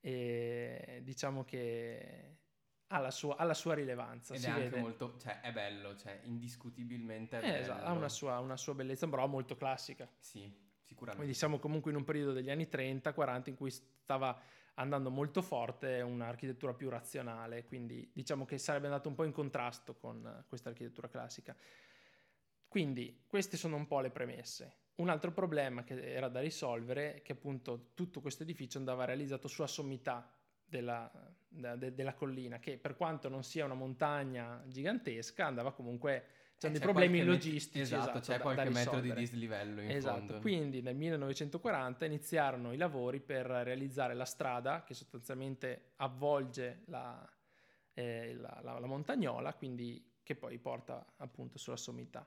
e 0.00 1.00
diciamo 1.02 1.44
che 1.44 2.38
ha 2.92 2.98
la 2.98 3.10
sua, 3.10 3.36
ha 3.36 3.44
la 3.44 3.54
sua 3.54 3.74
rilevanza. 3.74 4.34
Ed 4.34 4.44
è 4.44 4.52
vede. 4.52 4.64
anche 4.64 4.80
molto, 4.80 5.16
cioè 5.18 5.40
è 5.40 5.50
bello, 5.52 5.96
cioè 5.96 6.20
indiscutibilmente 6.24 7.40
eh, 7.40 7.60
esatto, 7.60 7.84
ha 7.84 7.92
una 7.92 8.08
sua, 8.08 8.38
una 8.38 8.56
sua 8.56 8.74
bellezza, 8.74 9.08
però 9.08 9.26
molto 9.26 9.56
classica. 9.56 10.08
Sì, 10.18 10.40
sicuramente. 10.82 11.16
Quindi 11.16 11.34
siamo 11.34 11.58
comunque 11.58 11.90
in 11.90 11.96
un 11.96 12.04
periodo 12.04 12.32
degli 12.32 12.50
anni 12.50 12.68
30-40 12.70 13.48
in 13.48 13.56
cui 13.56 13.70
stava 13.70 14.38
andando 14.74 15.10
molto 15.10 15.42
forte 15.42 16.00
un'architettura 16.00 16.74
più 16.74 16.88
razionale, 16.88 17.64
quindi 17.64 18.10
diciamo 18.12 18.44
che 18.44 18.58
sarebbe 18.58 18.86
andato 18.86 19.08
un 19.08 19.14
po' 19.14 19.24
in 19.24 19.32
contrasto 19.32 19.94
con 19.94 20.44
questa 20.46 20.68
architettura 20.68 21.08
classica. 21.08 21.56
Quindi 22.68 23.24
queste 23.26 23.56
sono 23.56 23.76
un 23.76 23.86
po' 23.86 24.00
le 24.00 24.10
premesse. 24.10 24.80
Un 24.96 25.08
altro 25.08 25.32
problema 25.32 25.82
che 25.84 25.94
era 26.14 26.28
da 26.28 26.40
risolvere 26.40 27.16
è 27.16 27.22
che 27.22 27.32
appunto 27.32 27.90
tutto 27.94 28.20
questo 28.20 28.42
edificio 28.42 28.78
andava 28.78 29.04
realizzato 29.04 29.48
sulla 29.48 29.66
sommità 29.66 30.30
della, 30.72 31.10
de, 31.76 31.92
della 31.94 32.14
collina, 32.14 32.58
che 32.58 32.78
per 32.78 32.96
quanto 32.96 33.28
non 33.28 33.44
sia 33.44 33.66
una 33.66 33.74
montagna 33.74 34.62
gigantesca, 34.66 35.46
andava 35.46 35.72
comunque 35.72 36.24
c'è 36.56 36.68
dei 36.70 36.78
c'è 36.78 36.84
problemi 36.84 37.22
logistici. 37.22 37.78
met- 37.78 37.92
esatto, 37.92 38.02
esatto, 38.18 38.20
c'è 38.20 38.36
da- 38.38 38.42
qualche 38.42 38.64
da 38.64 38.70
metro 38.70 39.00
di 39.00 39.12
dislivello 39.12 39.80
in 39.82 39.90
Esatto, 39.90 40.18
fondo. 40.18 40.38
quindi 40.40 40.80
nel 40.80 40.96
1940 40.96 42.04
iniziarono 42.06 42.72
i 42.72 42.76
lavori 42.78 43.20
per 43.20 43.44
realizzare 43.46 44.14
la 44.14 44.24
strada 44.24 44.82
che 44.84 44.94
sostanzialmente 44.94 45.92
avvolge 45.96 46.82
la, 46.86 47.30
eh, 47.92 48.34
la- 48.34 48.60
la- 48.62 48.78
la 48.78 48.86
montagnola, 48.86 49.52
quindi 49.54 50.10
che 50.22 50.34
poi 50.36 50.56
porta 50.58 51.04
appunto 51.18 51.58
sulla 51.58 51.76
sommità. 51.76 52.26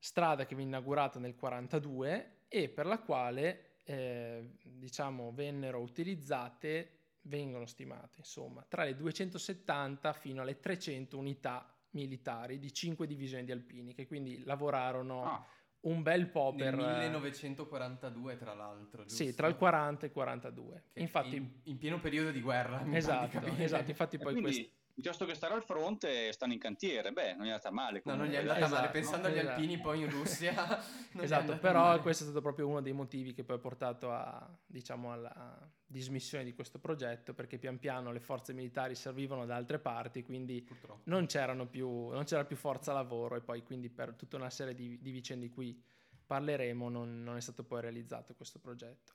Strada 0.00 0.46
che 0.46 0.54
venne 0.56 0.68
inaugurata 0.68 1.18
nel 1.20 1.36
42 1.36 2.38
e 2.48 2.68
per 2.68 2.86
la 2.86 2.98
quale 2.98 3.62
eh, 3.84 4.56
diciamo 4.62 5.32
vennero 5.32 5.80
utilizzate, 5.80 6.97
vengono 7.28 7.66
stimate 7.66 8.18
insomma, 8.18 8.64
tra 8.68 8.82
le 8.84 8.96
270 8.96 10.12
fino 10.12 10.42
alle 10.42 10.58
300 10.58 11.16
unità 11.16 11.72
militari 11.90 12.58
di 12.58 12.72
5 12.72 13.06
divisioni 13.06 13.44
di 13.44 13.52
alpini 13.52 13.94
che 13.94 14.06
quindi 14.06 14.42
lavorarono 14.44 15.22
Ah, 15.22 15.46
un 15.80 16.02
bel 16.02 16.28
po' 16.28 16.52
Nel 16.56 16.74
per... 16.74 16.98
1942 16.98 18.36
tra 18.36 18.54
l'altro, 18.54 19.04
giusto? 19.04 19.24
Sì, 19.24 19.34
tra 19.34 19.46
il 19.46 19.56
40 19.56 20.04
e 20.04 20.06
il 20.08 20.12
42. 20.12 20.84
Che 20.92 21.00
Infatti, 21.00 21.36
in, 21.36 21.50
in 21.64 21.78
pieno 21.78 22.00
periodo 22.00 22.30
di 22.30 22.40
guerra. 22.40 22.84
esatto, 22.94 23.40
esatto, 23.56 23.90
infatti 23.90 24.18
poi 24.18 24.32
quindi, 24.32 24.52
questo... 24.52 24.76
piuttosto 25.00 25.26
che 25.26 25.34
stare 25.34 25.54
al 25.54 25.62
fronte, 25.62 26.32
stanno 26.32 26.52
in 26.52 26.58
cantiere. 26.58 27.12
Beh, 27.12 27.34
non 27.34 27.46
è 27.46 27.50
andata 27.50 27.70
male. 27.70 28.02
No, 28.04 28.16
non 28.16 28.26
gli 28.26 28.32
è 28.32 28.38
comunque. 28.38 28.52
andata 28.52 28.66
male, 28.66 28.76
Esatto, 28.76 28.92
pensando 28.92 29.26
agli 29.28 29.38
esatto. 29.38 29.54
alpini 29.54 29.78
poi 29.78 30.00
in 30.00 30.10
Russia. 30.10 30.82
Esatto, 31.20 31.58
però 31.58 31.82
male. 31.82 32.00
questo 32.00 32.24
è 32.24 32.26
stato 32.26 32.42
proprio 32.42 32.66
uno 32.66 32.80
dei 32.80 32.92
motivi 32.92 33.32
che 33.32 33.44
poi 33.44 33.56
ha 33.56 33.60
portato 33.60 34.10
a, 34.12 34.48
diciamo, 34.66 35.12
alla 35.12 35.70
dismissione 35.86 36.42
di 36.44 36.52
questo 36.52 36.78
progetto, 36.80 37.32
perché 37.32 37.58
pian 37.58 37.78
piano 37.78 38.10
le 38.12 38.20
forze 38.20 38.52
militari 38.52 38.94
servivano 38.94 39.46
da 39.46 39.54
altre 39.54 39.78
parti, 39.78 40.22
quindi 40.22 40.60
Purtroppo. 40.62 41.02
non, 41.04 41.26
c'erano 41.26 41.66
più, 41.66 42.08
non 42.08 42.24
c'era 42.24 42.44
più 42.44 42.56
forza 42.56 42.92
lavoro 42.92 43.36
e 43.36 43.40
poi 43.40 43.62
quindi 43.62 43.88
per 43.88 44.14
tutta 44.14 44.36
una 44.36 44.50
serie 44.50 44.74
di, 44.74 44.98
di 45.00 45.10
vicende 45.12 45.46
di 45.46 45.52
cui 45.52 45.80
parleremo 46.26 46.88
non, 46.88 47.22
non 47.22 47.36
è 47.36 47.40
stato 47.40 47.62
poi 47.64 47.80
realizzato 47.80 48.34
questo 48.34 48.58
progetto. 48.58 49.12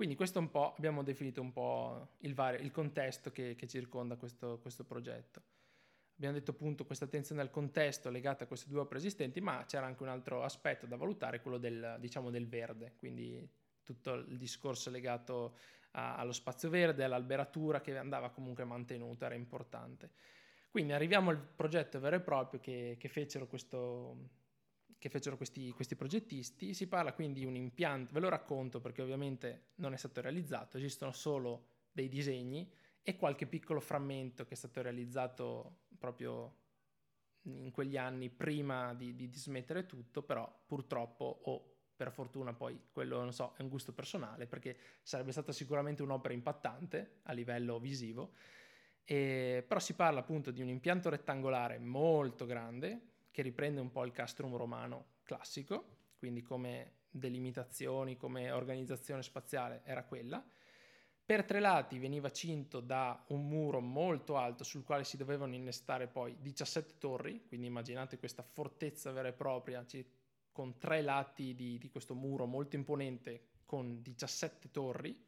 Quindi 0.00 0.16
questo 0.16 0.38
un 0.38 0.48
po', 0.48 0.72
abbiamo 0.78 1.02
definito 1.02 1.42
un 1.42 1.52
po' 1.52 2.12
il, 2.20 2.32
vario- 2.32 2.58
il 2.60 2.70
contesto 2.70 3.30
che, 3.30 3.54
che 3.54 3.66
circonda 3.66 4.16
questo, 4.16 4.58
questo 4.58 4.82
progetto. 4.82 5.42
Abbiamo 6.14 6.36
detto 6.38 6.52
appunto 6.52 6.86
questa 6.86 7.04
attenzione 7.04 7.42
al 7.42 7.50
contesto 7.50 8.08
legata 8.08 8.44
a 8.44 8.46
queste 8.46 8.70
due 8.70 8.80
opere 8.80 8.98
esistenti, 8.98 9.42
ma 9.42 9.62
c'era 9.66 9.84
anche 9.84 10.02
un 10.02 10.08
altro 10.08 10.42
aspetto 10.42 10.86
da 10.86 10.96
valutare, 10.96 11.42
quello 11.42 11.58
del, 11.58 11.98
diciamo, 12.00 12.30
del 12.30 12.48
verde, 12.48 12.94
quindi 12.96 13.46
tutto 13.82 14.14
il 14.14 14.38
discorso 14.38 14.88
legato 14.88 15.58
a- 15.90 16.16
allo 16.16 16.32
spazio 16.32 16.70
verde, 16.70 17.04
all'alberatura 17.04 17.82
che 17.82 17.94
andava 17.98 18.30
comunque 18.30 18.64
mantenuta, 18.64 19.26
era 19.26 19.34
importante. 19.34 20.12
Quindi 20.70 20.94
arriviamo 20.94 21.28
al 21.28 21.36
progetto 21.38 22.00
vero 22.00 22.16
e 22.16 22.20
proprio 22.20 22.58
che, 22.58 22.96
che 22.98 23.08
fecero, 23.10 23.46
questo, 23.46 24.16
che 25.00 25.08
fecero 25.08 25.36
questi, 25.36 25.72
questi 25.72 25.96
progettisti. 25.96 26.74
Si 26.74 26.86
parla 26.86 27.14
quindi 27.14 27.40
di 27.40 27.46
un 27.46 27.56
impianto, 27.56 28.12
ve 28.12 28.20
lo 28.20 28.28
racconto 28.28 28.80
perché 28.80 29.00
ovviamente 29.00 29.70
non 29.76 29.94
è 29.94 29.96
stato 29.96 30.20
realizzato, 30.20 30.76
esistono 30.76 31.10
solo 31.12 31.68
dei 31.90 32.08
disegni 32.08 32.70
e 33.02 33.16
qualche 33.16 33.46
piccolo 33.46 33.80
frammento 33.80 34.44
che 34.44 34.52
è 34.52 34.56
stato 34.56 34.82
realizzato 34.82 35.78
proprio 35.98 36.58
in 37.44 37.70
quegli 37.70 37.96
anni 37.96 38.28
prima 38.28 38.92
di, 38.94 39.14
di, 39.14 39.30
di 39.30 39.38
smettere 39.38 39.86
tutto, 39.86 40.22
però 40.22 40.62
purtroppo 40.66 41.40
o 41.44 41.74
per 41.96 42.12
fortuna 42.12 42.52
poi 42.52 42.78
quello 42.92 43.20
non 43.20 43.32
so 43.32 43.54
è 43.56 43.62
un 43.62 43.68
gusto 43.68 43.92
personale 43.92 44.46
perché 44.46 44.76
sarebbe 45.02 45.32
stata 45.32 45.52
sicuramente 45.52 46.02
un'opera 46.02 46.32
impattante 46.32 47.20
a 47.22 47.32
livello 47.32 47.78
visivo 47.78 48.32
e, 49.04 49.64
però 49.66 49.80
si 49.80 49.94
parla 49.94 50.20
appunto 50.20 50.50
di 50.50 50.60
un 50.60 50.68
impianto 50.68 51.08
rettangolare 51.08 51.78
molto 51.78 52.44
grande 52.44 53.08
che 53.30 53.42
riprende 53.42 53.80
un 53.80 53.90
po' 53.90 54.04
il 54.04 54.12
castrum 54.12 54.56
romano 54.56 55.18
classico 55.22 55.98
quindi 56.18 56.42
come 56.42 56.98
delimitazioni 57.10 58.16
come 58.16 58.50
organizzazione 58.50 59.22
spaziale 59.22 59.82
era 59.84 60.04
quella 60.04 60.44
per 61.30 61.44
tre 61.44 61.60
lati 61.60 62.00
veniva 62.00 62.32
cinto 62.32 62.80
da 62.80 63.24
un 63.28 63.46
muro 63.46 63.78
molto 63.78 64.36
alto 64.36 64.64
sul 64.64 64.82
quale 64.82 65.04
si 65.04 65.16
dovevano 65.16 65.54
innestare 65.54 66.08
poi 66.08 66.36
17 66.40 66.98
torri, 66.98 67.46
quindi 67.46 67.68
immaginate 67.68 68.18
questa 68.18 68.42
fortezza 68.42 69.12
vera 69.12 69.28
e 69.28 69.32
propria 69.32 69.86
con 70.50 70.76
tre 70.78 71.02
lati 71.02 71.54
di, 71.54 71.78
di 71.78 71.88
questo 71.88 72.16
muro 72.16 72.46
molto 72.46 72.74
imponente 72.74 73.60
con 73.64 74.02
17 74.02 74.72
torri 74.72 75.24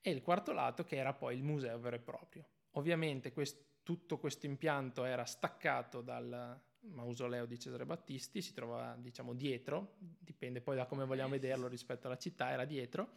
e 0.00 0.10
il 0.12 0.22
quarto 0.22 0.52
lato 0.52 0.84
che 0.84 0.94
era 0.94 1.14
poi 1.14 1.34
il 1.34 1.42
museo 1.42 1.80
vero 1.80 1.96
e 1.96 2.00
proprio. 2.00 2.46
Ovviamente 2.74 3.32
quest, 3.32 3.80
tutto 3.82 4.18
questo 4.18 4.46
impianto 4.46 5.02
era 5.02 5.24
staccato 5.24 6.00
dal 6.00 6.62
mausoleo 6.82 7.46
di 7.46 7.58
Cesare 7.58 7.86
Battisti, 7.86 8.42
si 8.42 8.52
trova 8.52 8.96
diciamo 8.98 9.34
dietro, 9.34 9.96
dipende 9.98 10.60
poi 10.60 10.76
da 10.76 10.86
come 10.86 11.04
vogliamo 11.04 11.30
vederlo 11.30 11.68
rispetto 11.68 12.06
alla 12.06 12.16
città, 12.16 12.50
era 12.50 12.64
dietro 12.64 13.12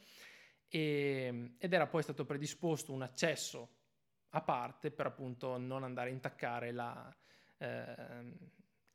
e, 0.67 1.55
ed 1.57 1.73
era 1.73 1.87
poi 1.87 2.03
stato 2.03 2.25
predisposto 2.25 2.91
un 2.91 3.01
accesso 3.01 3.81
a 4.29 4.41
parte 4.41 4.91
per 4.91 5.05
appunto 5.05 5.57
non 5.57 5.83
andare 5.83 6.09
a 6.09 6.13
intaccare 6.13 6.71
la, 6.71 7.15
eh, 7.57 8.33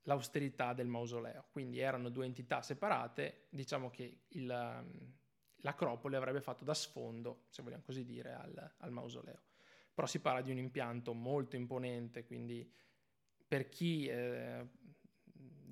l'austerità 0.02 0.72
del 0.72 0.88
mausoleo. 0.88 1.46
Quindi 1.50 1.78
erano 1.78 2.08
due 2.08 2.26
entità 2.26 2.62
separate, 2.62 3.46
diciamo 3.50 3.90
che 3.90 4.22
il, 4.28 4.84
l'acropoli 5.56 6.16
avrebbe 6.16 6.40
fatto 6.40 6.64
da 6.64 6.74
sfondo, 6.74 7.44
se 7.48 7.62
vogliamo 7.62 7.84
così 7.84 8.04
dire, 8.04 8.32
al, 8.32 8.74
al 8.78 8.90
mausoleo. 8.90 9.42
Però 9.94 10.06
si 10.06 10.20
parla 10.20 10.42
di 10.42 10.50
un 10.50 10.58
impianto 10.58 11.12
molto 11.12 11.56
imponente, 11.56 12.24
quindi 12.24 12.68
per 13.48 13.68
chi 13.70 14.06
eh, 14.06 14.66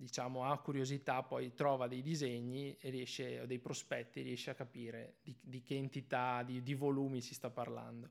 diciamo 0.06 0.44
ha 0.44 0.58
curiosità 0.58 1.22
poi 1.22 1.54
trova 1.54 1.86
dei 1.88 2.00
disegni 2.00 2.76
e 2.78 2.90
riesce, 2.90 3.40
o 3.40 3.46
dei 3.46 3.58
prospetti 3.58 4.22
riesce 4.22 4.50
a 4.50 4.54
capire 4.54 5.16
di, 5.22 5.36
di 5.40 5.62
che 5.62 5.76
entità, 5.76 6.42
di, 6.42 6.62
di, 6.62 6.74
volumi 6.74 7.20
si 7.20 7.34
sta 7.34 7.50
parlando. 7.50 8.10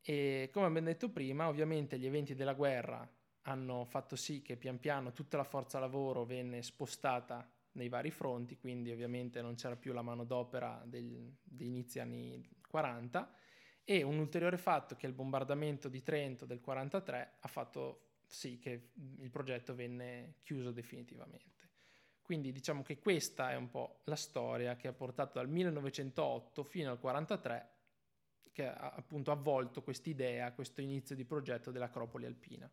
E 0.00 0.48
come 0.52 0.66
abbiamo 0.66 0.86
detto 0.86 1.10
prima, 1.10 1.48
ovviamente 1.48 1.98
gli 1.98 2.06
eventi 2.06 2.34
della 2.34 2.54
guerra 2.54 3.06
hanno 3.42 3.84
fatto 3.84 4.16
sì 4.16 4.40
che 4.40 4.56
pian 4.56 4.78
piano 4.78 5.12
tutta 5.12 5.36
la 5.36 5.44
forza 5.44 5.78
lavoro 5.78 6.24
venne 6.24 6.62
spostata 6.62 7.50
nei 7.72 7.88
vari 7.88 8.10
fronti, 8.10 8.56
quindi 8.56 8.90
ovviamente 8.90 9.42
non 9.42 9.54
c'era 9.54 9.76
più 9.76 9.92
la 9.92 10.02
manodopera 10.02 10.82
degli 10.86 11.30
inizi 11.58 12.00
anni 12.00 12.42
40 12.68 13.34
e 13.84 14.02
un 14.02 14.18
ulteriore 14.18 14.58
fatto 14.58 14.96
che 14.96 15.06
il 15.06 15.12
bombardamento 15.12 15.88
di 15.88 16.02
Trento 16.02 16.44
del 16.44 16.60
43 16.60 17.36
ha 17.40 17.48
fatto 17.48 18.07
sì 18.28 18.58
che 18.58 18.90
il 19.18 19.30
progetto 19.30 19.74
venne 19.74 20.34
chiuso 20.42 20.70
definitivamente. 20.70 21.66
Quindi 22.20 22.52
diciamo 22.52 22.82
che 22.82 22.98
questa 22.98 23.50
è 23.50 23.56
un 23.56 23.70
po' 23.70 24.00
la 24.04 24.16
storia 24.16 24.76
che 24.76 24.86
ha 24.86 24.92
portato 24.92 25.38
dal 25.38 25.48
1908 25.48 26.62
fino 26.62 26.90
al 26.90 27.00
43 27.00 27.70
che 28.52 28.66
ha 28.66 28.90
appunto 28.90 29.30
avvolto 29.30 29.82
quest'idea, 29.82 30.52
questo 30.52 30.82
inizio 30.82 31.14
di 31.14 31.24
progetto 31.24 31.70
dell'Acropoli 31.70 32.26
alpina. 32.26 32.70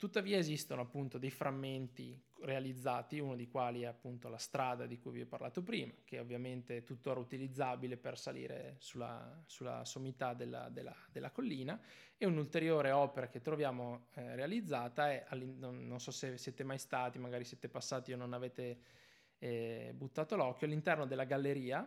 Tuttavia 0.00 0.38
esistono 0.38 0.80
appunto 0.80 1.18
dei 1.18 1.30
frammenti 1.30 2.18
realizzati, 2.40 3.18
uno 3.18 3.36
dei 3.36 3.48
quali 3.48 3.82
è 3.82 3.84
appunto 3.84 4.30
la 4.30 4.38
strada 4.38 4.86
di 4.86 4.98
cui 4.98 5.12
vi 5.12 5.20
ho 5.20 5.26
parlato 5.26 5.62
prima, 5.62 5.92
che 6.06 6.16
è 6.16 6.20
ovviamente 6.22 6.84
tuttora 6.84 7.20
utilizzabile 7.20 7.98
per 7.98 8.16
salire 8.16 8.76
sulla, 8.78 9.42
sulla 9.44 9.84
sommità 9.84 10.32
della, 10.32 10.70
della, 10.70 10.96
della, 11.12 11.30
collina, 11.30 11.78
e 12.16 12.24
un'ulteriore 12.24 12.92
opera 12.92 13.28
che 13.28 13.42
troviamo 13.42 14.06
eh, 14.14 14.36
realizzata 14.36 15.10
è, 15.10 15.26
non, 15.34 15.86
non, 15.86 16.00
so 16.00 16.10
se 16.12 16.38
siete 16.38 16.64
mai 16.64 16.78
stati, 16.78 17.18
magari 17.18 17.44
siete 17.44 17.68
passati 17.68 18.10
o 18.14 18.16
non 18.16 18.32
avete 18.32 18.78
eh, 19.36 19.92
buttato 19.94 20.34
l'occhio, 20.34 20.66
all'interno 20.66 21.04
della 21.04 21.24
galleria 21.24 21.86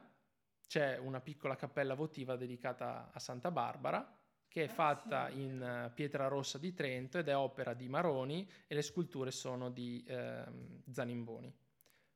c'è 0.68 1.00
una 1.00 1.20
piccola 1.20 1.56
cappella 1.56 1.96
votiva 1.96 2.36
dedicata 2.36 3.10
a 3.12 3.18
Santa 3.18 3.50
Barbara, 3.50 4.22
che 4.54 4.66
è 4.66 4.68
fatta 4.68 5.30
in 5.30 5.92
pietra 5.96 6.28
rossa 6.28 6.60
di 6.60 6.76
Trento 6.76 7.18
ed 7.18 7.28
è 7.28 7.36
opera 7.36 7.74
di 7.74 7.90
Maroni 7.90 8.48
e 8.68 8.76
le 8.76 8.84
sculture 8.84 9.32
sono 9.32 9.72
di 9.72 10.06
eh, 10.08 10.46
Zanimboni. 10.92 11.52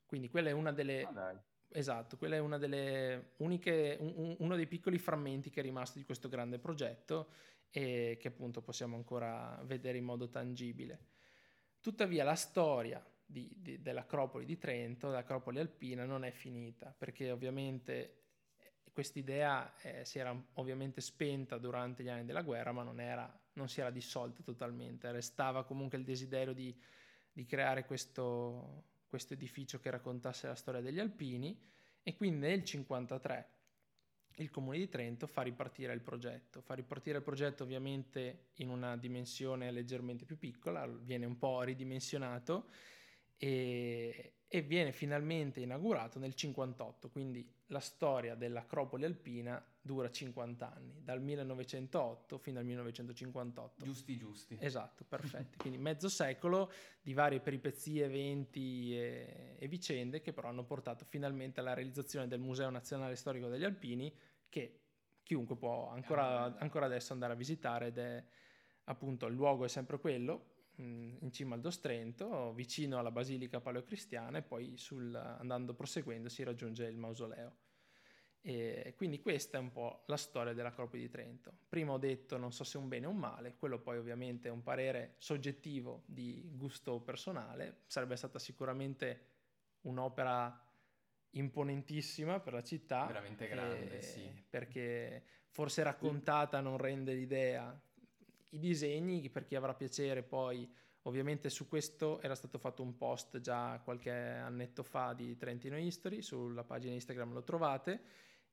Quindi 0.05 0.29
quella 0.29 0.49
è 0.49 0.51
una 0.51 0.71
delle... 0.71 1.01
Ah, 1.01 1.43
esatto, 1.69 2.15
quella 2.15 2.35
è 2.35 2.39
una 2.39 2.59
delle 2.59 3.31
uniche, 3.37 3.97
un, 3.99 4.35
uno 4.37 4.55
dei 4.55 4.67
piccoli 4.67 4.99
frammenti 4.99 5.49
che 5.49 5.61
è 5.61 5.63
rimasto 5.63 5.97
di 5.97 6.05
questo 6.05 6.29
grande 6.29 6.59
progetto 6.59 7.29
e 7.71 8.17
che 8.19 8.27
appunto 8.27 8.61
possiamo 8.61 8.95
ancora 8.95 9.59
vedere 9.63 9.97
in 9.97 10.05
modo 10.05 10.29
tangibile. 10.29 10.99
Tuttavia 11.79 12.23
la 12.23 12.35
storia 12.35 13.03
di, 13.25 13.51
di, 13.57 13.81
dell'Acropoli 13.81 14.45
di 14.45 14.59
Trento, 14.59 15.07
dell'Acropoli 15.07 15.57
alpina, 15.57 16.05
non 16.05 16.23
è 16.23 16.29
finita, 16.29 16.93
perché 16.95 17.31
ovviamente 17.31 18.26
quest'idea 18.97 19.75
eh, 19.81 20.05
si 20.05 20.17
era 20.17 20.35
ovviamente 20.53 21.01
spenta 21.01 21.59
durante 21.59 22.01
gli 22.01 22.09
anni 22.09 22.25
della 22.25 22.41
guerra, 22.41 22.71
ma 22.71 22.81
non, 22.81 22.99
era, 22.99 23.31
non 23.53 23.69
si 23.69 23.79
era 23.79 23.91
dissolta 23.91 24.41
totalmente, 24.41 25.11
restava 25.11 25.65
comunque 25.65 25.99
il 25.99 26.03
desiderio 26.03 26.51
di, 26.51 26.75
di 27.31 27.45
creare 27.45 27.85
questo, 27.85 28.85
questo, 29.05 29.35
edificio 29.35 29.79
che 29.79 29.91
raccontasse 29.91 30.47
la 30.47 30.55
storia 30.55 30.81
degli 30.81 30.97
alpini. 30.99 31.61
E 32.01 32.15
quindi 32.15 32.39
nel 32.39 32.63
1953 32.63 33.49
il 34.37 34.49
comune 34.49 34.79
di 34.79 34.89
Trento 34.89 35.27
fa 35.27 35.43
ripartire 35.43 35.93
il 35.93 36.01
progetto, 36.01 36.61
fa 36.61 36.73
ripartire 36.73 37.19
il 37.19 37.23
progetto 37.23 37.61
ovviamente 37.61 38.47
in 38.55 38.69
una 38.69 38.97
dimensione 38.97 39.69
leggermente 39.69 40.25
più 40.25 40.39
piccola, 40.39 40.87
viene 40.87 41.27
un 41.27 41.37
po' 41.37 41.61
ridimensionato 41.61 42.71
e, 43.37 44.37
e 44.47 44.61
viene 44.63 44.91
finalmente 44.91 45.59
inaugurato 45.59 46.17
nel 46.17 46.33
58, 46.33 47.11
quindi 47.11 47.56
la 47.67 47.79
storia 47.79 48.35
dell'Acropoli 48.35 49.05
alpina 49.05 49.63
dura 49.81 50.09
50 50.09 50.73
anni, 50.73 51.01
dal 51.03 51.21
1908 51.21 52.37
fino 52.37 52.59
al 52.59 52.65
1958. 52.65 53.83
Giusti, 53.83 54.17
giusti. 54.17 54.57
Esatto, 54.59 55.03
perfetti. 55.07 55.57
Quindi 55.57 55.77
mezzo 55.77 56.09
secolo 56.09 56.71
di 57.01 57.13
varie 57.13 57.39
peripezie, 57.39 58.05
eventi 58.05 58.97
e, 58.97 59.55
e, 59.57 59.67
vicende 59.67 60.21
che 60.21 60.33
però 60.33 60.49
hanno 60.49 60.63
portato 60.63 61.05
finalmente 61.05 61.59
alla 61.59 61.73
realizzazione 61.73 62.27
del 62.27 62.39
Museo 62.39 62.69
Nazionale 62.69 63.15
Storico 63.15 63.47
degli 63.47 63.63
Alpini 63.63 64.13
che 64.49 64.81
chiunque 65.23 65.57
può 65.57 65.89
ancora, 65.89 66.57
ancora 66.57 66.85
adesso 66.85 67.13
andare 67.13 67.33
a 67.33 67.35
visitare 67.37 67.87
ed 67.87 67.97
è 67.97 68.23
appunto 68.85 69.25
il 69.25 69.35
luogo 69.35 69.65
è 69.65 69.67
sempre 69.67 69.99
quello, 69.99 70.55
in 70.79 71.31
cima 71.31 71.55
al 71.55 71.61
Dostrento, 71.61 72.53
vicino 72.53 72.99
alla 72.99 73.11
Basilica 73.11 73.59
Paleocristiana 73.59 74.37
e 74.37 74.41
poi 74.43 74.77
sul, 74.77 75.15
andando 75.15 75.73
proseguendo 75.73 76.29
si 76.29 76.43
raggiunge 76.43 76.85
il 76.85 76.97
mausoleo. 76.97 77.55
E 78.41 78.93
quindi 78.95 79.19
questa 79.19 79.57
è 79.57 79.59
un 79.59 79.71
po' 79.71 80.03
la 80.07 80.15
storia 80.15 80.53
dell'Acropoli 80.53 81.01
di 81.01 81.09
Trento. 81.09 81.51
Prima 81.67 81.91
ho 81.91 81.97
detto 81.97 82.37
non 82.37 82.53
so 82.53 82.63
se 82.63 82.77
un 82.77 82.87
bene 82.87 83.07
o 83.07 83.09
un 83.09 83.17
male, 83.17 83.55
quello 83.57 83.79
poi 83.79 83.97
ovviamente 83.97 84.47
è 84.47 84.51
un 84.51 84.63
parere 84.63 85.15
soggettivo 85.17 86.03
di 86.05 86.49
gusto 86.53 87.01
personale, 87.01 87.81
sarebbe 87.87 88.15
stata 88.15 88.39
sicuramente 88.39 89.25
un'opera 89.81 90.63
imponentissima 91.31 92.39
per 92.39 92.53
la 92.53 92.63
città. 92.63 93.05
Veramente 93.05 93.47
grande, 93.47 93.97
eh, 93.97 94.01
sì. 94.01 94.45
Perché 94.49 95.23
forse 95.49 95.83
raccontata 95.83 96.61
non 96.61 96.77
rende 96.77 97.13
l'idea. 97.13 97.77
I 98.49 98.59
disegni, 98.59 99.29
per 99.29 99.45
chi 99.45 99.55
avrà 99.55 99.73
piacere 99.73 100.23
poi, 100.23 100.69
ovviamente 101.03 101.49
su 101.49 101.67
questo 101.67 102.21
era 102.21 102.35
stato 102.35 102.57
fatto 102.57 102.81
un 102.81 102.95
post 102.95 103.39
già 103.39 103.79
qualche 103.83 104.11
annetto 104.11 104.83
fa 104.83 105.13
di 105.13 105.35
Trentino 105.37 105.77
History, 105.77 106.21
sulla 106.21 106.63
pagina 106.63 106.93
Instagram 106.93 107.33
lo 107.33 107.43
trovate 107.43 108.01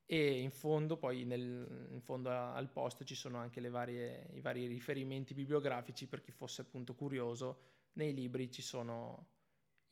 e 0.06 0.40
in 0.40 0.50
fondo 0.50 0.98
poi 0.98 1.24
nel, 1.24 1.88
in 1.90 2.00
fondo 2.00 2.30
al 2.30 2.70
post 2.70 3.04
ci 3.04 3.14
sono 3.14 3.38
anche 3.38 3.66
varie, 3.68 4.28
i 4.34 4.40
vari 4.40 4.66
riferimenti 4.66 5.32
bibliografici 5.32 6.06
per 6.06 6.20
chi 6.20 6.30
fosse 6.30 6.60
appunto 6.62 6.94
curioso. 6.94 7.60
Nei 7.94 8.12
libri 8.12 8.50
ci 8.50 8.60
sono 8.60 9.28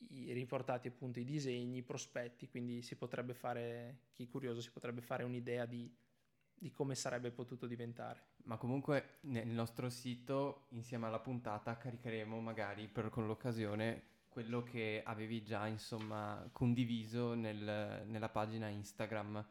i, 0.09 0.31
riportati 0.33 0.87
appunto 0.87 1.19
i 1.19 1.23
disegni, 1.23 1.77
i 1.77 1.83
prospetti, 1.83 2.47
quindi 2.47 2.81
si 2.81 2.95
potrebbe 2.95 3.33
fare, 3.33 4.01
chi 4.11 4.25
è 4.25 4.27
curioso 4.27 4.61
si 4.61 4.71
potrebbe 4.71 5.01
fare 5.01 5.23
un'idea 5.23 5.65
di, 5.65 5.91
di 6.53 6.69
come 6.71 6.95
sarebbe 6.95 7.31
potuto 7.31 7.65
diventare. 7.65 8.32
Ma 8.43 8.57
comunque 8.57 9.17
nel 9.21 9.47
nostro 9.47 9.89
sito, 9.89 10.65
insieme 10.69 11.07
alla 11.07 11.19
puntata, 11.19 11.77
caricheremo 11.77 12.39
magari 12.39 12.87
per, 12.87 13.09
con 13.09 13.25
l'occasione 13.25 14.11
quello 14.27 14.63
che 14.63 15.01
avevi 15.05 15.43
già 15.43 15.67
insomma 15.67 16.49
condiviso 16.51 17.35
nel, 17.35 18.03
nella 18.05 18.29
pagina 18.29 18.67
Instagram. 18.67 19.45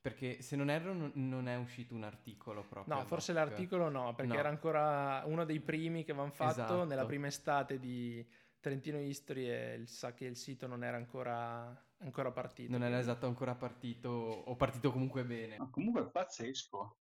Perché 0.00 0.42
se 0.42 0.56
non 0.56 0.68
erro 0.68 0.92
non, 0.92 1.12
non 1.14 1.48
è 1.48 1.56
uscito 1.56 1.94
un 1.94 2.04
articolo 2.04 2.62
proprio. 2.62 2.94
No, 2.94 3.04
forse 3.04 3.32
l'articolo 3.32 3.88
no, 3.88 4.14
perché 4.14 4.34
no. 4.34 4.38
era 4.38 4.48
ancora 4.50 5.22
uno 5.26 5.44
dei 5.44 5.60
primi 5.60 6.04
che 6.04 6.10
avevano 6.10 6.32
fatto 6.32 6.50
esatto. 6.50 6.84
nella 6.84 7.06
prima 7.06 7.26
estate 7.26 7.78
di, 7.78 8.26
Trentino 8.64 8.98
History 8.98 9.50
e 9.50 9.74
il, 9.74 9.88
sa 9.88 10.14
che 10.14 10.24
il 10.24 10.36
sito 10.36 10.66
non 10.66 10.82
era 10.84 10.96
ancora, 10.96 11.86
ancora 11.98 12.30
partito. 12.30 12.70
Non 12.70 12.82
era 12.82 12.98
esatto 12.98 13.26
ancora 13.26 13.54
partito, 13.54 14.08
o 14.08 14.56
partito 14.56 14.90
comunque 14.90 15.22
bene. 15.22 15.58
Ma 15.58 15.68
comunque 15.68 16.00
è 16.00 16.06
pazzesco. 16.06 16.96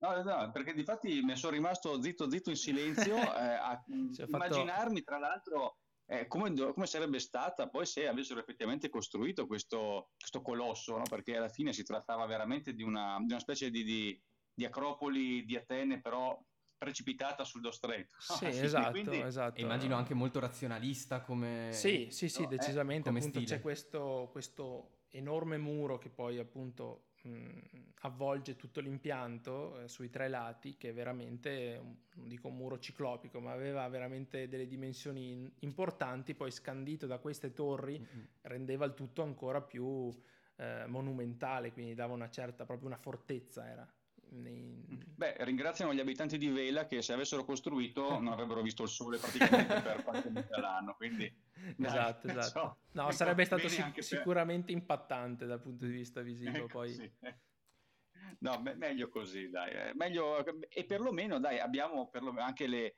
No, 0.00 0.22
no, 0.22 0.50
perché 0.52 0.74
di 0.74 0.84
fatti 0.84 1.20
mi 1.22 1.36
sono 1.36 1.52
rimasto 1.52 2.00
zitto 2.00 2.30
zitto 2.30 2.50
in 2.50 2.56
silenzio 2.56 3.16
eh, 3.16 3.22
a 3.24 3.84
immaginarmi 4.26 5.02
tra 5.02 5.18
l'altro 5.18 5.78
eh, 6.10 6.26
come, 6.26 6.54
come, 6.54 6.86
sarebbe 6.86 7.18
stata 7.18 7.68
poi 7.68 7.84
se 7.84 8.08
avessero 8.08 8.40
effettivamente 8.40 8.88
costruito 8.88 9.46
questo, 9.46 10.12
questo 10.16 10.40
colosso, 10.40 10.96
no? 10.96 11.02
perché 11.02 11.36
alla 11.36 11.50
fine 11.50 11.72
si 11.74 11.82
trattava 11.82 12.24
veramente 12.24 12.72
di 12.72 12.82
una, 12.82 13.18
di 13.18 13.32
una 13.32 13.40
specie 13.40 13.70
di, 13.70 13.84
di, 13.84 14.22
di 14.54 14.64
acropoli 14.64 15.44
di 15.44 15.54
Atene, 15.56 16.00
però 16.00 16.40
precipitata 16.78 17.44
sul 17.44 17.60
Dostretto. 17.60 18.14
Sì, 18.18 18.46
esatto, 18.46 18.90
quindi... 18.92 19.20
esatto. 19.20 19.60
immagino 19.60 19.96
anche 19.96 20.14
molto 20.14 20.40
razionalista 20.40 21.20
come... 21.20 21.68
Sì, 21.72 22.08
sì, 22.10 22.30
sì, 22.30 22.42
no, 22.42 22.48
decisamente. 22.48 23.10
Eh, 23.10 23.12
appunto, 23.14 23.40
c'è 23.42 23.60
questo, 23.60 24.28
questo, 24.32 25.00
enorme 25.10 25.58
muro 25.58 25.98
che 25.98 26.10
poi 26.10 26.38
appunto 26.38 27.07
mh, 27.28 27.92
avvolge 28.02 28.56
tutto 28.56 28.80
l'impianto 28.80 29.80
eh, 29.80 29.88
sui 29.88 30.10
tre 30.10 30.28
lati, 30.28 30.76
che 30.76 30.92
veramente, 30.92 31.80
non 32.14 32.28
dico 32.28 32.48
un 32.48 32.56
muro 32.56 32.78
ciclopico, 32.78 33.40
ma 33.40 33.52
aveva 33.52 33.86
veramente 33.88 34.48
delle 34.48 34.66
dimensioni 34.66 35.50
importanti, 35.60 36.34
poi 36.34 36.50
scandito 36.50 37.06
da 37.06 37.18
queste 37.18 37.52
torri 37.52 37.98
mm-hmm. 37.98 38.24
rendeva 38.42 38.84
il 38.84 38.94
tutto 38.94 39.22
ancora 39.22 39.60
più 39.60 40.14
eh, 40.56 40.84
monumentale, 40.86 41.72
quindi 41.72 41.94
dava 41.94 42.14
una 42.14 42.30
certa, 42.30 42.64
proprio 42.64 42.88
una 42.88 42.98
fortezza 42.98 43.68
era. 43.68 43.88
Beh, 44.30 45.34
ringraziano 45.40 45.92
gli 45.92 45.98
abitanti 45.98 46.38
di 46.38 46.48
Vela 46.48 46.86
che 46.86 47.02
se 47.02 47.12
avessero 47.12 47.44
costruito 47.44 48.08
non 48.20 48.28
avrebbero 48.28 48.62
visto 48.62 48.84
il 48.84 48.88
sole 48.88 49.18
praticamente 49.18 49.80
per 49.80 50.02
qualche 50.04 50.30
mese 50.30 50.54
all'anno. 50.54 50.94
Quindi, 50.94 51.24
esatto, 51.76 52.26
dai, 52.28 52.38
esatto. 52.38 52.78
So, 52.92 53.02
no, 53.02 53.10
sarebbe 53.10 53.44
stato 53.44 53.68
sic- 53.68 54.02
sicuramente 54.02 54.66
per... 54.66 54.76
impattante 54.76 55.46
dal 55.46 55.60
punto 55.60 55.86
di 55.86 55.92
vista 55.92 56.20
visivo. 56.20 56.56
Ecco, 56.56 56.66
poi. 56.66 56.92
Sì. 56.92 57.10
No, 58.40 58.60
me- 58.60 58.74
meglio 58.74 59.08
così, 59.08 59.50
dai. 59.50 59.72
Eh, 59.72 59.92
meglio... 59.94 60.44
E 60.68 60.84
perlomeno, 60.84 61.40
dai, 61.40 61.58
abbiamo 61.58 62.08
perlomeno 62.08 62.46
anche 62.46 62.68
le, 62.68 62.96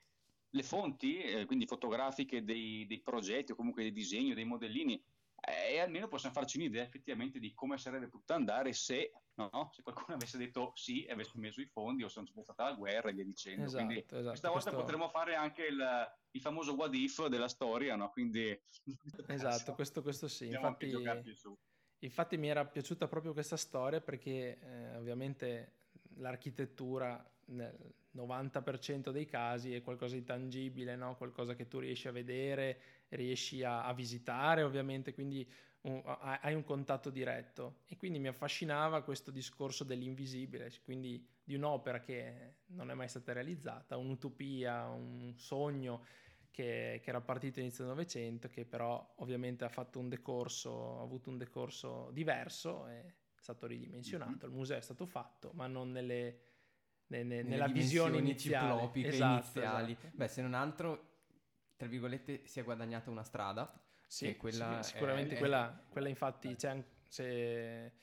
le 0.49 0.63
fonti, 0.63 1.19
eh, 1.21 1.45
quindi 1.45 1.65
fotografiche 1.65 2.43
dei, 2.43 2.85
dei 2.85 3.01
progetti 3.01 3.53
o 3.53 3.55
comunque 3.55 3.81
dei 3.81 3.91
disegni, 3.91 4.33
dei 4.33 4.45
modellini, 4.45 5.03
e 5.41 5.79
almeno 5.79 6.07
possiamo 6.07 6.35
farci 6.35 6.57
un'idea 6.57 6.83
effettivamente 6.83 7.39
di 7.39 7.53
come 7.53 7.77
sarebbe 7.77 8.07
potuto 8.07 8.33
andare 8.33 8.73
se 8.73 9.11
no? 9.35 9.69
se 9.71 9.81
qualcuno 9.81 10.15
avesse 10.15 10.37
detto 10.37 10.71
sì 10.75 11.03
e 11.03 11.11
avesse 11.11 11.37
messo 11.37 11.61
i 11.61 11.65
fondi 11.65 12.03
o 12.03 12.09
se 12.09 12.19
non 12.19 12.31
c'è 12.31 12.43
stata 12.43 12.65
la 12.65 12.73
guerra 12.73 13.09
e 13.09 13.13
via 13.13 13.23
dicendo. 13.23 13.63
Esatto, 13.63 13.83
Quindi 13.83 14.05
esatto, 14.07 14.27
questa 14.27 14.49
volta 14.49 14.69
questo... 14.69 14.81
potremmo 14.81 15.09
fare 15.09 15.35
anche 15.35 15.65
il, 15.65 16.11
il, 16.31 16.41
famoso 16.41 16.73
what 16.73 16.93
if 16.93 17.25
della 17.27 17.47
storia, 17.47 17.95
no? 17.95 18.09
Quindi... 18.09 18.59
Esatto, 19.27 19.73
questo, 19.73 20.01
questo 20.01 20.27
sì. 20.27 20.47
Infatti, 20.47 20.93
infatti 21.99 22.37
mi 22.37 22.49
era 22.49 22.65
piaciuta 22.65 23.07
proprio 23.07 23.33
questa 23.33 23.57
storia 23.57 24.01
perché 24.01 24.59
eh, 24.59 24.95
ovviamente 24.97 25.77
l'architettura 26.15 27.23
nel 27.45 27.95
90% 28.15 29.09
dei 29.11 29.25
casi 29.25 29.73
è 29.73 29.81
qualcosa 29.81 30.15
di 30.15 30.23
tangibile, 30.23 30.95
no? 30.95 31.15
qualcosa 31.15 31.55
che 31.55 31.67
tu 31.67 31.79
riesci 31.79 32.07
a 32.07 32.11
vedere, 32.11 32.79
riesci 33.09 33.63
a, 33.63 33.85
a 33.85 33.93
visitare 33.93 34.63
ovviamente, 34.63 35.13
quindi 35.13 35.49
un, 35.81 36.01
hai 36.05 36.53
un 36.53 36.63
contatto 36.63 37.09
diretto 37.09 37.79
e 37.87 37.97
quindi 37.97 38.19
mi 38.19 38.27
affascinava 38.27 39.01
questo 39.01 39.31
discorso 39.31 39.83
dell'invisibile, 39.83 40.71
quindi 40.83 41.25
di 41.43 41.55
un'opera 41.55 41.99
che 41.99 42.55
non 42.67 42.91
è 42.91 42.93
mai 42.93 43.07
stata 43.07 43.33
realizzata, 43.33 43.97
un'utopia, 43.97 44.87
un 44.89 45.33
sogno 45.35 46.05
che, 46.51 46.99
che 47.01 47.09
era 47.09 47.21
partito 47.21 47.59
inizio 47.59 47.85
del 47.85 47.93
Novecento, 47.93 48.47
che 48.49 48.65
però 48.65 49.13
ovviamente 49.17 49.63
ha 49.63 49.69
fatto 49.69 49.99
un 49.99 50.09
decorso, 50.09 50.99
ha 50.99 51.01
avuto 51.01 51.29
un 51.29 51.37
decorso 51.37 52.09
diverso, 52.11 52.85
è 52.87 53.03
stato 53.35 53.65
ridimensionato, 53.65 54.31
mm-hmm. 54.31 54.51
il 54.51 54.51
museo 54.51 54.77
è 54.77 54.81
stato 54.81 55.05
fatto, 55.05 55.51
ma 55.55 55.65
non 55.65 55.91
nelle, 55.91 56.50
ne, 57.11 57.23
ne, 57.23 57.43
nella 57.43 57.67
visione 57.67 58.17
iniziale. 58.17 58.89
Esatto, 58.93 59.59
iniziali. 59.59 59.91
Esatto. 59.91 60.11
Beh, 60.15 60.27
se 60.27 60.41
non 60.41 60.53
altro, 60.53 61.09
tra 61.75 61.87
virgolette, 61.87 62.41
si 62.45 62.59
è 62.59 62.63
guadagnata 62.63 63.09
una 63.09 63.23
strada 63.23 63.71
sì, 64.07 64.35
quella 64.35 64.81
sì, 64.81 64.91
sicuramente 64.91 65.35
è, 65.35 65.37
quella, 65.37 65.85
quella, 65.87 66.09
infatti 66.09 66.53
c'è 66.55 66.83
se, 67.07 67.93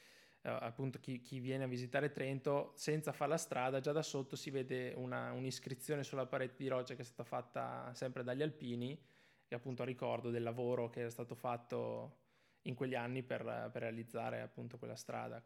uh, 0.40 0.48
appunto 0.48 0.98
chi, 1.00 1.20
chi, 1.20 1.38
viene 1.38 1.64
a 1.64 1.66
visitare 1.66 2.12
Trento 2.12 2.72
senza 2.76 3.12
fare 3.12 3.32
la 3.32 3.36
strada 3.36 3.80
già 3.80 3.92
da 3.92 4.00
sotto 4.00 4.34
si 4.34 4.48
vede 4.48 4.94
una, 4.96 5.32
un'iscrizione 5.32 6.02
sulla 6.04 6.24
parete 6.24 6.54
di 6.62 6.68
roccia 6.68 6.94
che 6.94 7.02
è 7.02 7.04
stata 7.04 7.24
fatta 7.24 7.92
sempre 7.94 8.22
dagli 8.24 8.40
alpini 8.40 8.98
che 9.46 9.54
appunto 9.54 9.82
a 9.82 9.84
ricordo 9.84 10.30
del 10.30 10.42
lavoro 10.42 10.88
che 10.88 11.04
è 11.04 11.10
stato 11.10 11.34
fatto 11.34 12.20
in 12.62 12.74
quegli 12.74 12.94
anni 12.94 13.22
per, 13.22 13.42
per 13.70 13.82
realizzare 13.82 14.40
appunto 14.40 14.78
quella 14.78 14.96
strada 14.96 15.44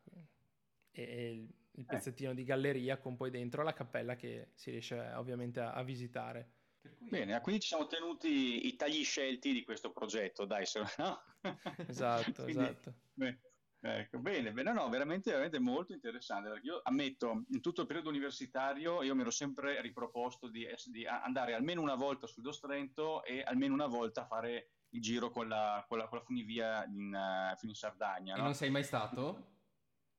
e, 0.92 1.02
e 1.02 1.48
il, 1.72 1.82
eh. 1.82 1.86
pezzettino 1.86 2.30
eh. 2.30 2.34
di 2.34 2.44
galleria 2.44 2.98
con 2.98 3.16
poi 3.16 3.30
dentro 3.30 3.62
la 3.62 3.72
cappella 3.72 4.16
che 4.16 4.50
si 4.54 4.70
riesce 4.70 4.98
ovviamente 5.14 5.60
a, 5.60 5.72
a 5.72 5.82
visitare. 5.82 6.52
Cui... 6.80 7.08
Bene, 7.08 7.40
quindi 7.40 7.60
ci 7.60 7.68
siamo 7.68 7.86
tenuti 7.86 8.66
i 8.66 8.76
tagli 8.76 9.04
scelti 9.04 9.52
di 9.52 9.64
questo 9.64 9.92
progetto, 9.92 10.44
dai, 10.44 10.66
se 10.66 10.80
no? 10.98 11.22
Esatto, 11.86 12.42
quindi, 12.42 12.62
esatto. 12.62 12.94
Beh, 13.14 13.38
ecco, 13.80 14.18
bene, 14.18 14.52
bene, 14.52 14.72
no, 14.72 14.88
veramente, 14.88 15.30
veramente 15.30 15.58
molto 15.58 15.92
interessante, 15.92 16.48
perché 16.48 16.66
io 16.66 16.80
ammetto, 16.82 17.44
in 17.48 17.60
tutto 17.60 17.82
il 17.82 17.86
periodo 17.86 18.08
universitario 18.08 19.02
io 19.02 19.14
mi 19.14 19.22
ero 19.22 19.30
sempre 19.30 19.80
riproposto 19.80 20.48
di, 20.48 20.66
di 20.86 21.06
andare 21.06 21.54
almeno 21.54 21.80
una 21.80 21.96
volta 21.96 22.26
sul 22.26 22.42
Dostrento 22.42 23.24
e 23.24 23.42
almeno 23.42 23.74
una 23.74 23.86
volta 23.86 24.22
a 24.22 24.26
fare 24.26 24.70
il 24.90 25.00
giro 25.00 25.30
con 25.30 25.48
la, 25.48 25.84
con 25.88 25.98
la, 25.98 26.06
con 26.06 26.18
la 26.18 26.24
funivia 26.24 26.84
in, 26.84 27.12
uh, 27.12 27.56
fino 27.56 27.70
in 27.70 27.74
Sardegna. 27.74 28.34
E 28.34 28.38
no? 28.38 28.44
non 28.44 28.54
sei 28.54 28.70
mai 28.70 28.84
stato? 28.84 29.60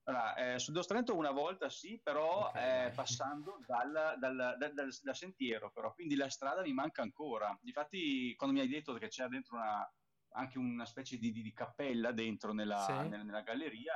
Allora, 0.05 0.35
eh, 0.35 0.59
sul 0.59 0.73
Dostrento 0.73 1.15
una 1.15 1.31
volta 1.31 1.69
sì, 1.69 1.99
però 2.03 2.47
okay, 2.49 2.87
eh, 2.87 2.91
passando 2.95 3.59
dal, 3.65 4.15
dal, 4.19 4.55
dal, 4.57 4.73
dal, 4.73 5.15
sentiero, 5.15 5.71
però, 5.71 5.93
quindi 5.93 6.15
la 6.15 6.29
strada 6.29 6.61
mi 6.61 6.73
manca 6.73 7.01
ancora. 7.01 7.57
Difatti, 7.61 8.35
quando 8.35 8.55
mi 8.55 8.61
hai 8.61 8.69
detto 8.69 8.93
che 8.95 9.07
c'era 9.07 9.29
dentro 9.29 9.55
una, 9.55 9.89
anche 10.33 10.57
una 10.57 10.85
specie 10.85 11.17
di, 11.17 11.31
di 11.31 11.53
cappella 11.53 12.11
dentro 12.11 12.53
nella, 12.53 12.85
Sì. 12.85 13.07
nella- 13.09 13.23
nella 13.23 13.41
galleria. 13.41 13.93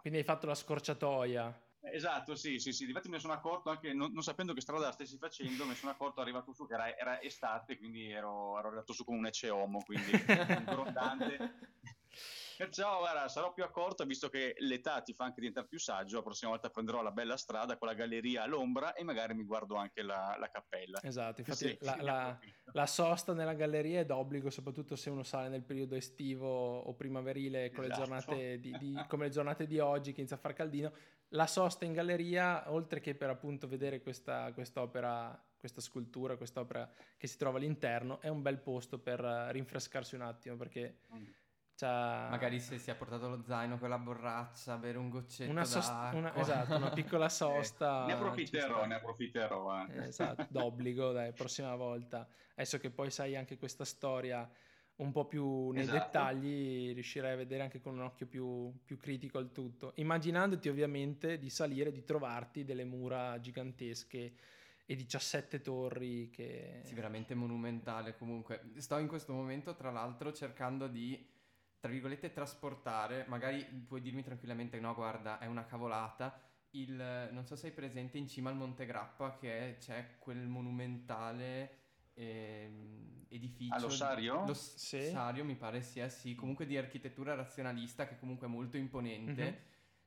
Quindi 0.00 0.20
hai 0.20 0.24
fatto 0.24 0.46
la 0.46 0.54
scorciatoia. 0.54 1.62
Esatto, 1.92 2.34
sì, 2.34 2.58
sì, 2.58 2.72
sì. 2.72 2.86
Difatti 2.86 3.08
me 3.08 3.16
ne 3.16 3.20
sono 3.20 3.34
accorto 3.34 3.68
anche 3.68 3.92
non, 3.92 4.12
non 4.12 4.22
sapendo 4.22 4.54
che 4.54 4.62
strada 4.62 4.90
stessi 4.92 5.18
facendo, 5.18 5.64
me 5.64 5.70
ne 5.70 5.74
sono 5.76 5.92
accorto 5.92 6.22
arrivato 6.22 6.52
su 6.54 6.66
che 6.66 6.74
era, 6.74 6.96
era 6.96 7.20
estate, 7.20 7.76
quindi 7.76 8.10
ero, 8.10 8.58
ero 8.58 8.68
arrivato 8.68 8.94
su 8.94 9.04
con 9.04 9.16
un 9.16 9.26
ecce 9.26 9.50
homo, 9.50 9.82
quindi 9.84 10.10
un 10.58 10.64
grondante. 10.64 11.38
Perciò, 12.58 12.98
guarda, 12.98 13.28
sarò 13.28 13.52
più 13.52 13.64
accorto 13.64 14.04
visto 14.04 14.28
che 14.28 14.54
l'età 14.58 15.00
ti 15.02 15.12
fa 15.12 15.24
anche 15.24 15.40
diventare 15.40 15.66
più 15.66 15.78
saggio. 15.78 16.16
La 16.16 16.22
prossima 16.22 16.50
volta 16.50 16.70
prenderò 16.70 17.02
la 17.02 17.10
bella 17.10 17.36
strada 17.36 17.76
con 17.76 17.88
la 17.88 17.94
galleria 17.94 18.42
all'ombra 18.42 18.94
e 18.94 19.02
magari 19.04 19.34
mi 19.34 19.44
guardo 19.44 19.74
anche 19.76 20.02
la, 20.02 20.36
la 20.38 20.48
cappella. 20.48 21.00
Esatto, 21.02 21.40
infatti 21.40 21.68
Sì, 21.68 21.78
la, 21.80 21.96
la- 22.00 22.38
la 22.72 22.86
sosta 22.86 23.32
nella 23.32 23.54
galleria 23.54 24.00
è 24.00 24.04
d'obbligo, 24.04 24.50
soprattutto 24.50 24.96
se 24.96 25.10
uno 25.10 25.22
sale 25.22 25.48
nel 25.48 25.62
periodo 25.62 25.94
estivo 25.94 26.78
o 26.78 26.94
primaverile 26.94 27.70
con 27.70 27.84
le 27.84 27.90
Esatto. 27.90 28.04
giornate 28.04 28.58
di, 28.58 28.76
di- 28.78 29.04
come 29.08 29.24
le 29.26 29.30
giornate 29.30 29.66
di 29.66 29.78
oggi 29.78 30.12
che 30.12 30.20
inizia 30.20 30.36
a 30.36 30.40
far 30.40 30.52
caldino. 30.54 30.92
La 31.28 31.46
sosta 31.46 31.84
in 31.84 31.92
galleria, 31.92 32.70
oltre 32.72 33.00
che 33.00 33.14
per 33.14 33.30
appunto 33.30 33.66
vedere 33.66 34.00
questa 34.00 34.52
quest'opera, 34.52 35.40
questa 35.58 35.80
scultura, 35.80 36.36
quest'opera 36.36 36.88
che 37.16 37.26
si 37.26 37.36
trova 37.38 37.58
all'interno, 37.58 38.20
è 38.20 38.28
un 38.28 38.42
bel 38.42 38.60
posto 38.60 38.98
per 39.00 39.24
eh, 39.24 39.50
rinfrescarsi 39.52 40.14
un 40.14 40.20
attimo 40.22 40.56
perché 40.56 40.98
C'ha 41.76 42.28
Magari 42.30 42.60
se 42.60 42.78
si 42.78 42.90
è 42.90 42.94
portato 42.94 43.28
lo 43.28 43.42
zaino 43.42 43.78
con 43.78 43.88
la 43.88 43.98
borraccia, 43.98 44.76
bere 44.76 44.96
un 44.98 45.08
goccetto 45.08 45.50
una, 45.50 45.64
sos- 45.64 45.88
d'acqua. 45.88 46.18
una- 46.18 46.34
esatto, 46.36 46.76
una 46.76 46.90
piccola 46.90 47.28
sosta. 47.30 48.04
Eh, 48.04 48.06
ne 48.06 48.12
approfitterò, 48.12 48.86
ne 48.86 48.94
approfitterò. 48.94 49.68
anche. 49.70 50.04
Esatto, 50.04 50.46
d'obbligo, 50.50 51.12
dai, 51.12 51.32
prossima 51.32 51.74
volta. 51.74 52.26
Adesso 52.54 52.78
che 52.78 52.90
poi 52.90 53.10
sai 53.10 53.34
anche 53.36 53.56
questa 53.56 53.84
storia 53.84 54.48
un 54.96 55.10
po' 55.10 55.26
più 55.26 55.70
nei 55.70 55.82
Esatto. 55.82 55.98
dettagli, 55.98 56.92
riuscirai 56.94 57.32
a 57.32 57.36
vedere 57.36 57.64
anche 57.64 57.80
con 57.80 57.94
un 57.94 58.02
occhio 58.02 58.26
più, 58.26 58.72
più 58.84 58.96
critico 58.96 59.40
il 59.40 59.50
tutto. 59.50 59.92
Immaginandoti 59.96 60.68
ovviamente 60.68 61.38
di 61.38 61.50
salire, 61.50 61.90
di 61.90 62.04
trovarti 62.04 62.62
delle 62.64 62.84
mura 62.84 63.40
gigantesche 63.40 64.34
e 64.86 64.94
17 64.94 65.60
torri 65.60 66.30
che... 66.30 66.82
Sì, 66.84 66.94
veramente 66.94 67.34
monumentale 67.34 68.14
comunque. 68.16 68.70
Sto 68.76 68.98
in 68.98 69.08
questo 69.08 69.32
momento, 69.32 69.74
tra 69.74 69.90
l'altro, 69.90 70.32
cercando 70.32 70.86
di, 70.86 71.26
tra 71.84 71.92
virgolette, 71.92 72.32
trasportare, 72.32 73.26
magari 73.28 73.62
puoi 73.86 74.00
dirmi 74.00 74.22
tranquillamente, 74.22 74.80
no, 74.80 74.94
guarda, 74.94 75.38
è 75.38 75.44
una 75.44 75.66
cavolata, 75.66 76.40
il, 76.70 77.28
non 77.30 77.44
so 77.44 77.56
se 77.56 77.66
hai 77.66 77.72
presente 77.74 78.16
in 78.16 78.26
cima 78.26 78.48
al 78.48 78.56
Monte 78.56 78.86
Grappa 78.86 79.34
che 79.34 79.76
c'è 79.78 80.16
quel 80.18 80.46
monumentale 80.46 81.80
ehm, 82.14 83.26
edificio. 83.28 83.74
Ah, 83.74 83.80
l'ossario? 83.80 84.46
L'ossario 84.46 85.44
mi 85.44 85.56
pare 85.56 85.82
sia, 85.82 86.08
sì, 86.08 86.34
comunque 86.34 86.64
di 86.64 86.78
architettura 86.78 87.34
razionalista 87.34 88.08
che 88.08 88.18
comunque 88.18 88.46
è 88.46 88.50
molto 88.50 88.78
imponente. 88.78 89.44
Mhm. 89.44 89.56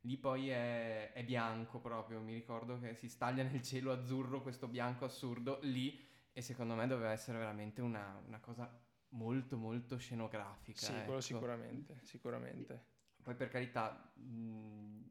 Lì 0.10 0.18
poi 0.18 0.50
è, 0.50 1.14
è 1.14 1.24
bianco 1.24 1.80
proprio, 1.80 2.20
mi 2.22 2.34
ricordo 2.34 2.80
che 2.80 2.96
si 2.96 3.08
staglia 3.08 3.44
nel 3.44 3.62
cielo 3.62 3.92
azzurro 3.92 4.42
questo 4.42 4.68
bianco 4.68 5.06
assurdo 5.06 5.60
lì 5.62 6.04
e 6.34 6.42
secondo 6.42 6.74
me 6.74 6.88
doveva 6.88 7.12
essere 7.12 7.38
veramente 7.38 7.82
una, 7.82 8.20
una 8.26 8.40
cosa 8.40 8.68
molto 9.10 9.58
molto 9.58 9.98
scenografica. 9.98 10.88
Sì, 10.88 10.94
quello 10.94 11.20
ecco. 11.20 11.22
sicuramente, 11.22 12.00
sicuramente. 12.04 12.86
Poi 13.22 13.36
per 13.36 13.50
carità, 13.50 14.12
mh, 14.16 15.02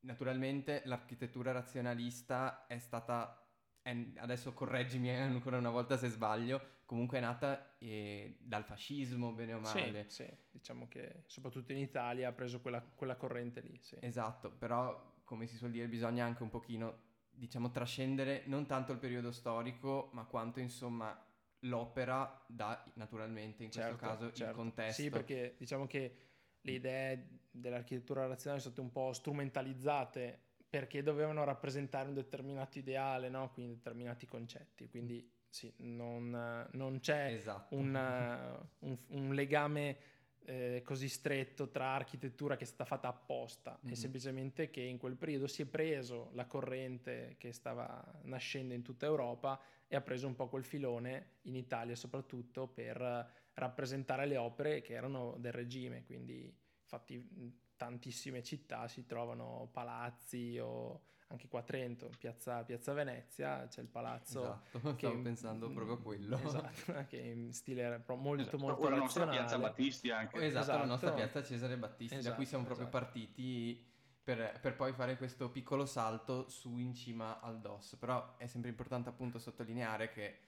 naturalmente 0.00 0.82
l'architettura 0.84 1.52
razionalista 1.52 2.66
è 2.66 2.78
stata, 2.78 3.46
è- 3.80 4.12
adesso 4.16 4.52
correggimi 4.52 5.10
ancora 5.16 5.56
una 5.58 5.70
volta 5.70 5.96
se 5.96 6.08
sbaglio, 6.08 6.80
comunque 6.84 7.18
è 7.18 7.20
nata 7.20 7.76
eh, 7.78 8.36
dal 8.40 8.64
fascismo, 8.64 9.32
bene 9.32 9.54
o 9.54 9.60
Sì, 9.60 9.68
male. 9.84 10.04
sì, 10.08 10.28
diciamo 10.50 10.88
che 10.88 11.22
soprattutto 11.26 11.72
in 11.72 11.78
Italia 11.78 12.28
ha 12.28 12.32
preso 12.32 12.60
quella, 12.60 12.80
quella 12.82 13.16
corrente 13.16 13.60
lì, 13.60 13.78
sì. 13.80 13.96
Esatto, 13.98 14.50
però 14.50 15.20
come 15.24 15.46
si 15.46 15.56
suol 15.56 15.70
dire 15.70 15.86
bisogna 15.88 16.24
anche 16.24 16.42
un 16.42 16.50
pochino, 16.50 17.10
diciamo, 17.30 17.70
trascendere 17.70 18.42
non 18.46 18.66
tanto 18.66 18.92
il 18.92 18.98
periodo 18.98 19.30
storico, 19.32 20.10
ma 20.12 20.24
quanto 20.24 20.60
insomma 20.60 21.16
l'opera 21.64 22.44
dà 22.46 22.84
naturalmente 22.94 23.62
in 23.64 23.70
questo 23.70 23.92
Certo, 23.92 24.06
caso 24.06 24.26
il 24.26 24.32
certo. 24.34 24.54
contesto. 24.54 25.02
Sì, 25.02 25.10
perché 25.10 25.54
diciamo 25.58 25.86
che 25.86 26.16
le 26.60 26.72
idee 26.72 27.28
dell'architettura 27.50 28.26
razionale 28.26 28.60
sono 28.60 28.72
state 28.74 28.80
un 28.86 28.92
po' 28.92 29.12
strumentalizzate 29.12 30.40
perché 30.68 31.02
dovevano 31.02 31.44
rappresentare 31.44 32.08
un 32.08 32.14
determinato 32.14 32.78
ideale, 32.78 33.28
no? 33.28 33.50
Quindi 33.52 33.74
determinati 33.74 34.26
concetti. 34.26 34.88
Quindi 34.88 35.30
sì, 35.48 35.72
non, 35.78 36.66
non 36.72 36.98
c'è 37.00 37.32
Esatto. 37.32 37.76
un, 37.76 37.94
un- 38.80 38.98
un 39.08 39.34
legame 39.34 39.96
eh, 40.44 40.82
così 40.84 41.08
stretto 41.08 41.70
tra 41.70 41.90
architettura 41.94 42.56
che 42.56 42.64
è 42.64 42.66
stata 42.66 42.84
fatta 42.84 43.08
apposta 43.08 43.78
Mhm. 43.82 43.90
e 43.90 43.94
semplicemente 43.94 44.70
che 44.70 44.80
in 44.80 44.98
quel 44.98 45.16
periodo 45.16 45.46
si 45.46 45.62
è 45.62 45.66
preso 45.66 46.30
la 46.32 46.46
corrente 46.46 47.36
che 47.38 47.52
stava 47.52 48.20
nascendo 48.24 48.74
in 48.74 48.82
tutta 48.82 49.06
Europa 49.06 49.60
e 49.92 49.96
ha 49.96 50.00
preso 50.00 50.26
un 50.26 50.34
po' 50.34 50.48
quel 50.48 50.64
filone 50.64 51.32
in 51.42 51.54
Italia 51.54 51.94
soprattutto 51.94 52.66
per 52.66 52.98
eh, 52.98 53.26
rappresentare 53.52 54.24
le 54.24 54.38
opere 54.38 54.80
che 54.80 54.94
erano 54.94 55.36
del 55.36 55.52
regime, 55.52 56.02
quindi 56.04 56.50
infatti 56.80 57.12
in 57.12 57.52
tantissime 57.76 58.42
città 58.42 58.88
si 58.88 59.04
trovano 59.04 59.68
palazzi 59.70 60.58
o 60.58 61.02
anche 61.28 61.46
qua 61.46 61.60
a 61.60 61.62
Trento, 61.62 62.06
in 62.06 62.16
piazza, 62.16 62.64
piazza 62.64 62.94
Venezia, 62.94 63.66
c'è 63.68 63.82
il 63.82 63.88
palazzo 63.88 64.62
Esatto, 64.70 64.94
che- 64.96 65.06
stavo 65.08 65.20
pensando 65.20 65.70
proprio 65.70 65.96
a 65.96 66.00
quello. 66.00 66.38
Esatto, 66.38 67.04
che 67.08 67.18
in 67.18 67.52
stile 67.52 68.02
molto 68.06 68.40
Esatto, 68.40 68.56
molto 68.56 68.80
o 68.80 68.88
la 68.88 68.96
nostra 68.96 69.28
piazza 69.28 69.58
Battisti 69.58 70.10
anche. 70.10 70.42
Esatto, 70.46 70.70
la 70.78 70.86
nostra 70.86 71.08
Esatto. 71.08 71.14
piazza 71.22 71.42
Cesare 71.46 71.76
Battisti, 71.76 72.14
da 72.14 72.20
Esatto, 72.20 72.36
cui 72.36 72.46
siamo 72.46 72.64
proprio 72.64 72.86
esatto. 72.88 72.98
partiti 72.98 73.91
per, 74.22 74.58
per 74.60 74.76
poi 74.76 74.92
fare 74.92 75.16
questo 75.16 75.50
piccolo 75.50 75.84
salto 75.86 76.48
su 76.48 76.78
in 76.78 76.94
cima 76.94 77.40
al 77.40 77.60
DOS. 77.60 77.96
Però 77.96 78.36
è 78.36 78.46
sempre 78.46 78.70
importante 78.70 79.08
appunto 79.08 79.38
sottolineare 79.38 80.10
che, 80.10 80.38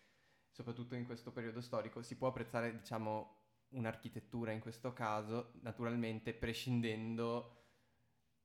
soprattutto 0.51 0.95
in 0.95 1.05
questo 1.05 1.33
periodo 1.33 1.61
storico, 1.61 2.03
si 2.03 2.17
può 2.17 2.29
apprezzare, 2.29 2.73
diciamo, 2.79 3.43
un'architettura 3.71 4.53
in 4.53 4.61
questo 4.61 4.93
caso, 4.93 5.53
naturalmente 5.63 6.33
prescindendo 6.35 7.63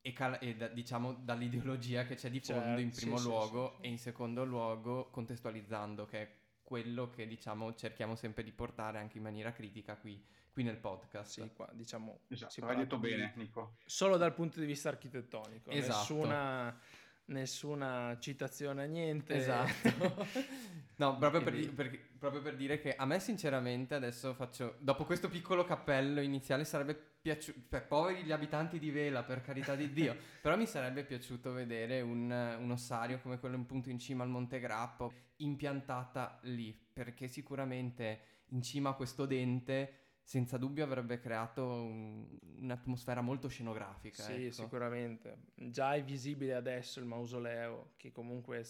e, 0.02 0.14
cal- 0.14 0.38
e 0.42 0.56
da- 0.56 0.68
diciamo 0.70 1.14
dall'ideologia 1.14 2.06
che 2.06 2.16
c'è 2.16 2.30
di 2.30 2.40
fondo 2.40 2.62
Certo, 2.62 2.82
in 2.82 2.92
primo 2.92 3.18
sì, 3.18 3.24
luogo 3.24 3.70
sì, 3.72 3.76
sì. 3.76 3.82
e 3.84 3.90
in 3.90 3.98
secondo 4.00 4.46
luogo 4.46 5.10
contestualizzando, 5.10 6.06
che 6.06 6.22
è 6.22 6.38
quello 6.64 7.10
che 7.10 7.28
diciamo 7.28 7.74
cerchiamo 7.76 8.16
sempre 8.16 8.44
di 8.44 8.52
portare 8.52 8.98
anche 9.00 9.18
in 9.18 9.24
maniera 9.24 9.52
critica 9.52 9.98
qui, 9.98 10.24
qui 10.52 10.64
nel 10.64 10.78
podcast. 10.78 11.42
Sì, 11.42 11.50
qua 11.54 11.70
diciamo 11.74 12.22
Esatto, 12.28 12.52
si 12.52 12.62
hai 12.62 12.76
detto 12.76 12.98
bene, 12.98 13.34
Nico. 13.36 13.78
Solo 13.86 14.18
dal 14.18 14.34
punto 14.34 14.60
di 14.60 14.66
vista 14.66 14.90
architettonico, 14.90 15.70
Esatto. 15.70 15.98
nessuna, 15.98 16.80
nessuna 17.26 18.18
citazione 18.20 18.84
a 18.84 18.86
niente. 18.86 19.36
Esatto. 19.36 20.28
no, 20.98 21.18
proprio 21.18 21.42
per, 21.42 21.74
per- 21.74 22.08
proprio 22.20 22.42
per 22.42 22.56
dire 22.56 22.80
che 22.80 22.96
a 22.96 23.06
me 23.06 23.20
sinceramente 23.20 23.96
adesso 23.96 24.34
faccio, 24.34 24.76
dopo 24.80 25.06
questo 25.06 25.30
piccolo 25.30 25.64
cappello 25.64 26.22
iniziale 26.22 26.66
sarebbe 26.66 26.94
piaciuto, 27.22 27.60
cioè 27.70 27.82
poveri 27.82 28.24
gli 28.24 28.32
abitanti 28.32 28.78
di 28.78 28.92
Vela 28.92 29.24
per 29.24 29.42
carità 29.42 29.76
di 29.76 29.92
Dio, 29.92 30.16
però 30.42 30.56
mi 30.58 30.66
sarebbe 30.66 31.04
piaciuto 31.04 31.52
vedere 31.52 32.02
un, 32.02 32.30
un 32.30 32.72
ossario 32.72 33.20
come 33.20 33.40
quello 33.40 33.56
appunto 33.56 33.90
in 33.90 33.98
cima 34.00 34.24
al 34.24 34.30
Monte 34.30 34.60
Grappo 34.60 35.12
impiantata 35.38 36.40
lì, 36.44 36.78
perché 36.94 37.28
sicuramente 37.28 38.22
in 38.50 38.62
cima 38.62 38.90
a 38.90 38.94
questo 38.94 39.26
dente 39.26 39.99
senza 40.30 40.58
dubbio 40.58 40.84
avrebbe 40.84 41.18
creato 41.18 41.66
un- 41.66 42.38
un'atmosfera 42.60 43.20
molto 43.20 43.48
scenografica. 43.48 44.22
Sì, 44.22 44.46
ecco. 44.46 44.54
sicuramente. 44.54 45.46
Già 45.56 45.96
è 45.96 46.04
visibile 46.04 46.54
adesso 46.54 47.00
il 47.00 47.08
mausoleo, 47.08 47.94
che 47.98 48.12
comunque 48.12 48.64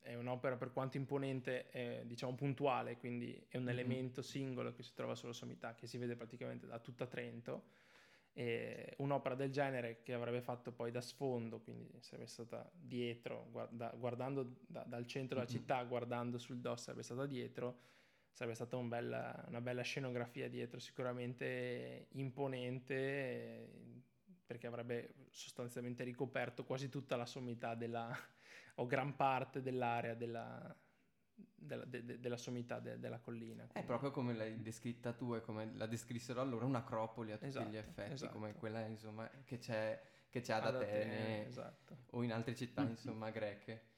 è 0.00 0.14
un'opera 0.14 0.56
per 0.56 0.72
quanto 0.72 0.96
imponente, 0.96 1.68
è, 1.68 2.04
diciamo 2.06 2.34
puntuale, 2.34 2.96
quindi 2.96 3.38
è 3.50 3.58
un 3.58 3.68
elemento 3.68 4.22
singolo 4.22 4.72
che 4.72 4.82
si 4.82 4.94
trova 4.94 5.14
sulla 5.14 5.34
sommità, 5.34 5.74
che 5.74 5.86
si 5.86 5.98
vede 5.98 6.16
praticamente 6.16 6.66
da 6.66 6.78
tutta 6.78 7.06
Trento. 7.06 7.64
E 8.32 8.94
un'opera 8.96 9.34
del 9.34 9.50
genere 9.50 10.00
che 10.02 10.14
avrebbe 10.14 10.40
fatto 10.40 10.72
poi 10.72 10.90
da 10.90 11.02
sfondo, 11.02 11.60
quindi 11.60 11.86
sarebbe 12.00 12.28
stata 12.28 12.66
dietro, 12.72 13.48
guarda- 13.50 13.92
guardando 13.94 14.54
da- 14.66 14.84
dal 14.84 15.04
centro 15.06 15.38
della 15.38 15.50
città, 15.50 15.82
guardando 15.84 16.38
sul 16.38 16.60
DOS, 16.60 16.80
sarebbe 16.80 17.02
stata 17.02 17.26
dietro, 17.26 17.92
sarebbe 18.34 18.56
stata 18.56 18.76
un 18.76 18.88
bella- 18.88 19.44
una 19.46 19.60
bella 19.60 19.82
scenografia 19.82 20.48
dietro, 20.48 20.80
sicuramente 20.80 22.08
imponente, 22.12 23.68
perché 24.44 24.66
avrebbe 24.66 25.14
sostanzialmente 25.30 26.02
ricoperto 26.02 26.64
quasi 26.64 26.88
tutta 26.88 27.14
la 27.16 27.26
sommità 27.26 27.74
della, 27.76 28.12
o 28.76 28.86
gran 28.86 29.14
parte 29.14 29.62
dell'area 29.62 30.14
della, 30.14 30.76
della, 31.54 31.84
de- 31.84 32.04
de- 32.04 32.18
della 32.18 32.36
sommità 32.36 32.80
de- 32.80 32.98
della 32.98 33.20
collina. 33.20 33.62
È 33.66 33.68
quindi- 33.68 33.86
proprio 33.88 34.10
come 34.10 34.34
l'hai 34.34 34.60
descritta 34.60 35.12
tu 35.12 35.34
e 35.34 35.40
come 35.40 35.70
la 35.74 35.86
descrissero 35.86 36.40
allora 36.40 36.64
un'acropoli 36.66 37.30
a 37.30 37.36
tutti 37.36 37.46
Esatto, 37.46 37.70
gli 37.70 37.76
effetti, 37.76 38.12
esatto. 38.14 38.32
come 38.32 38.54
quella 38.54 38.80
insomma 38.84 39.30
che 39.44 39.58
c'è, 39.58 40.00
che 40.28 40.40
c'è 40.40 40.54
ad 40.54 40.66
ad 40.66 40.74
Atene 40.74 41.46
esatto. 41.46 41.98
o 42.10 42.22
in 42.24 42.32
altre 42.32 42.56
città 42.56 42.82
insomma 42.82 43.30
greche. 43.30 43.92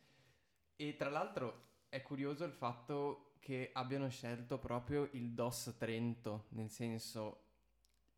E 0.77 0.95
tra 0.95 1.09
l'altro 1.09 1.65
è 1.97 2.03
curioso 2.03 2.45
il 2.45 2.53
fatto 2.53 3.33
che 3.41 3.71
abbiano 3.73 4.09
scelto 4.09 4.59
proprio 4.59 5.09
il 5.13 5.33
DOS 5.33 5.77
Trento, 5.79 6.47
nel 6.51 6.71
senso 6.71 7.43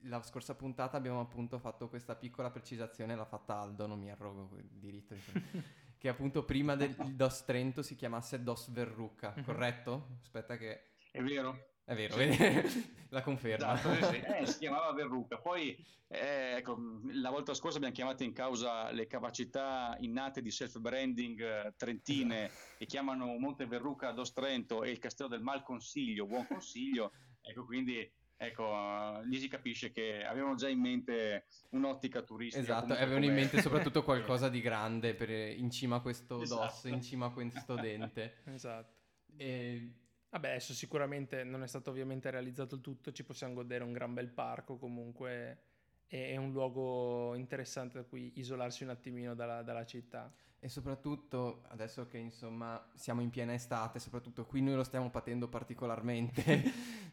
la 0.02 0.22
scorsa 0.22 0.54
puntata 0.54 0.96
abbiamo 0.96 1.20
appunto 1.20 1.58
fatto 1.58 1.88
questa 1.88 2.14
piccola 2.14 2.50
precisazione, 2.50 3.14
l'ha 3.14 3.24
fatta 3.24 3.58
Aldo, 3.58 3.86
non 3.86 3.98
mi 3.98 4.10
arrogo 4.10 4.56
il 4.56 4.68
diritto 4.70 5.14
di 5.14 5.20
che 5.98 6.08
appunto 6.08 6.44
prima 6.44 6.76
del 6.76 6.94
DOS 6.94 7.44
Trento 7.44 7.82
si 7.82 7.94
chiamasse 7.94 8.42
DOS 8.42 8.70
Verrucca, 8.70 9.32
mhm. 9.36 9.44
corretto? 9.44 10.18
Aspetta 10.22 10.56
che... 10.56 10.92
È 11.10 11.22
vero. 11.22 11.76
È 11.88 11.94
vero, 11.94 12.18
sì. 12.18 12.26
la 13.08 13.22
conferma. 13.22 13.72
Esatto, 13.72 14.12
sì, 14.12 14.16
eh, 14.20 14.46
si 14.46 14.58
chiamava 14.58 14.92
Verruca. 14.92 15.38
Poi, 15.38 15.74
eh, 16.08 16.56
ecco, 16.58 16.78
la 17.12 17.30
volta 17.30 17.54
scorsa 17.54 17.78
abbiamo 17.78 17.94
chiamato 17.94 18.24
in 18.24 18.34
causa 18.34 18.90
le 18.90 19.06
capacità 19.06 19.96
innate 20.00 20.42
di 20.42 20.50
self-branding 20.50 21.40
eh, 21.40 21.74
trentine 21.78 22.44
esatto. 22.44 22.74
che 22.76 22.84
chiamano 22.84 23.38
Monte 23.38 23.64
Verruca 23.64 24.10
Dos 24.10 24.34
Trento 24.34 24.82
e 24.84 24.90
il 24.90 24.98
Castello 24.98 25.30
del 25.30 25.40
Mal 25.40 25.62
Consiglio, 25.62 26.26
Buon 26.26 26.46
Consiglio. 26.46 27.12
Ecco, 27.40 27.64
quindi 27.64 28.06
ecco, 28.36 29.20
lì 29.24 29.38
si 29.38 29.48
capisce 29.48 29.90
che 29.90 30.22
avevano 30.26 30.56
già 30.56 30.68
in 30.68 30.80
mente 30.80 31.46
un'ottica 31.70 32.20
turistica. 32.20 32.62
Esatto, 32.62 32.92
avevano 32.92 33.24
in 33.24 33.32
mente 33.32 33.62
soprattutto 33.62 34.02
qualcosa 34.04 34.50
di 34.50 34.60
grande 34.60 35.14
per, 35.14 35.30
in 35.30 35.70
cima 35.70 35.96
a 35.96 36.00
questo 36.00 36.42
esatto. 36.42 36.64
DOS, 36.64 36.84
in 36.84 37.00
cima 37.00 37.26
a 37.26 37.30
questo 37.30 37.76
dente. 37.76 38.42
esatto. 38.52 38.92
E... 39.38 39.90
Vabbè, 40.30 40.48
adesso 40.48 40.74
sicuramente 40.74 41.42
non 41.42 41.62
è 41.62 41.66
stato 41.66 41.90
ovviamente 41.90 42.30
realizzato 42.30 42.74
il 42.74 42.80
tutto, 42.82 43.12
ci 43.12 43.24
possiamo 43.24 43.54
godere 43.54 43.82
un 43.82 43.92
gran 43.92 44.12
bel 44.12 44.28
parco 44.28 44.76
comunque, 44.76 45.62
è 46.06 46.36
un 46.36 46.52
luogo 46.52 47.34
interessante 47.34 47.98
da 47.98 48.04
cui 48.04 48.32
isolarsi 48.36 48.82
un 48.82 48.90
attimino 48.90 49.34
dalla, 49.34 49.62
dalla 49.62 49.86
città. 49.86 50.30
E 50.60 50.68
soprattutto 50.68 51.62
adesso 51.68 52.06
che 52.08 52.18
insomma 52.18 52.90
siamo 52.94 53.22
in 53.22 53.30
piena 53.30 53.54
estate, 53.54 53.98
soprattutto 54.00 54.44
qui 54.44 54.60
noi 54.60 54.74
lo 54.74 54.84
stiamo 54.84 55.08
patendo 55.08 55.48
particolarmente, 55.48 56.62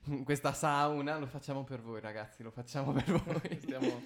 questa 0.25 0.51
sauna 0.51 1.17
lo 1.17 1.27
facciamo 1.27 1.63
per 1.63 1.81
voi 1.81 2.01
ragazzi, 2.01 2.43
lo 2.43 2.51
facciamo 2.51 2.91
per 2.91 3.05
voi. 3.05 3.59
Stiamo... 3.61 4.01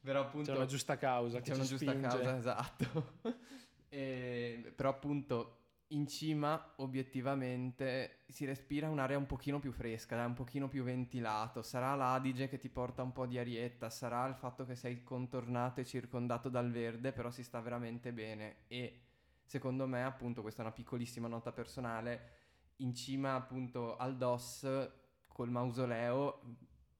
però 0.00 0.22
appunto... 0.22 0.50
C'è 0.50 0.56
una 0.56 0.66
giusta 0.66 0.98
causa. 0.98 1.40
C'è 1.40 1.54
una 1.54 1.64
giusta 1.64 1.90
spinge. 1.90 2.08
causa, 2.08 2.36
esatto. 2.36 3.12
e... 3.88 4.72
Però 4.74 4.90
appunto 4.90 5.63
in 5.88 6.06
cima 6.06 6.72
obiettivamente 6.76 8.24
si 8.28 8.44
respira 8.44 8.88
un'area 8.88 9.18
un 9.18 9.26
pochino 9.26 9.58
più 9.58 9.70
fresca, 9.70 10.24
un 10.24 10.34
pochino 10.34 10.68
più 10.68 10.82
ventilato, 10.82 11.62
sarà 11.62 11.94
l'Adige 11.94 12.48
che 12.48 12.58
ti 12.58 12.68
porta 12.68 13.02
un 13.02 13.12
po' 13.12 13.26
di 13.26 13.38
arietta, 13.38 13.90
sarà 13.90 14.26
il 14.26 14.34
fatto 14.34 14.64
che 14.64 14.74
sei 14.74 15.02
contornato 15.02 15.80
e 15.80 15.84
circondato 15.84 16.48
dal 16.48 16.70
verde, 16.70 17.12
però 17.12 17.30
si 17.30 17.42
sta 17.44 17.60
veramente 17.60 18.12
bene. 18.12 18.64
E 18.66 19.02
secondo 19.44 19.86
me 19.86 20.04
appunto 20.04 20.40
questa 20.40 20.62
è 20.62 20.64
una 20.64 20.74
piccolissima 20.74 21.28
nota 21.28 21.52
personale, 21.52 22.30
in 22.76 22.94
cima 22.94 23.34
appunto 23.34 23.96
al 23.96 24.16
DOS 24.16 24.90
col 25.28 25.50
mausoleo 25.50 26.40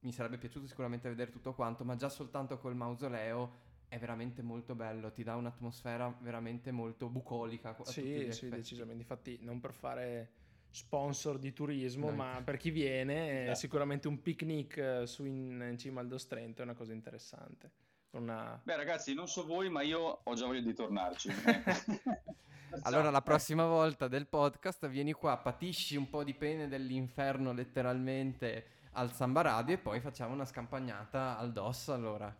mi 0.01 0.11
sarebbe 0.11 0.37
piaciuto 0.37 0.67
sicuramente 0.67 1.09
vedere 1.09 1.31
tutto 1.31 1.53
quanto, 1.53 1.83
ma 1.83 1.95
già 1.95 2.09
soltanto 2.09 2.59
col 2.59 2.75
mausoleo 2.75 3.64
è 3.87 3.97
veramente 3.97 4.41
molto 4.41 4.75
bello, 4.75 5.11
ti 5.11 5.23
dà 5.23 5.35
un'atmosfera 5.35 6.17
veramente 6.21 6.71
molto 6.71 7.09
bucolica. 7.09 7.75
Sì, 7.83 8.31
sì, 8.31 8.49
decisamente. 8.49 9.01
Infatti, 9.01 9.39
non 9.41 9.59
per 9.59 9.73
fare 9.73 10.31
sponsor 10.75 11.39
di 11.39 11.53
turismo, 11.53 12.09
no, 12.09 12.15
ma 12.15 12.41
per 12.43 12.57
chi 12.57 12.69
viene, 12.69 13.49
eh. 13.49 13.55
sicuramente 13.55 14.09
un 14.09 14.21
picnic 14.21 14.75
eh, 14.75 15.07
su 15.07 15.23
in, 15.23 15.65
in 15.69 15.77
cima 15.77 16.01
al 16.01 16.07
Dostrento 16.07 16.61
è 16.61 16.65
una 16.65 16.73
cosa 16.73 16.91
interessante. 16.91 17.71
Una... 18.11 18.59
Beh, 18.61 18.75
ragazzi, 18.75 19.13
non 19.13 19.27
so 19.27 19.45
voi, 19.45 19.69
ma 19.69 19.81
io 19.81 20.21
ho 20.23 20.33
già 20.33 20.45
voglia 20.45 20.61
di 20.61 20.73
tornarci. 20.73 21.29
allora, 22.83 23.09
la 23.09 23.21
prossima 23.21 23.65
volta 23.65 24.09
del 24.09 24.27
podcast 24.27 24.87
vieni 24.89 25.13
qua, 25.13 25.37
patisci 25.37 25.95
un 25.95 26.09
po' 26.09 26.23
di 26.23 26.33
pene 26.33 26.67
dell'inferno 26.67 27.53
letteralmente 27.53 28.67
al 28.93 29.13
Samba 29.13 29.41
Radio 29.41 29.75
e 29.75 29.77
poi 29.77 29.99
facciamo 29.99 30.33
una 30.33 30.45
scampagnata 30.45 31.37
al 31.37 31.53
DOS 31.53 31.89
allora. 31.89 32.35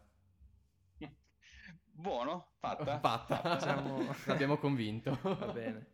Buono, 1.97 2.49
fatta. 2.59 2.99
fatta. 2.99 3.59
Siamo... 3.59 4.13
L'abbiamo 4.25 4.57
convinto. 4.57 5.17
Va 5.21 5.47
bene. 5.47 5.93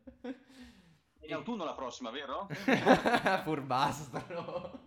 In 1.21 1.33
autunno 1.33 1.63
la 1.63 1.75
prossima, 1.75 2.09
vero? 2.09 2.47
Furbastro. 3.43 4.81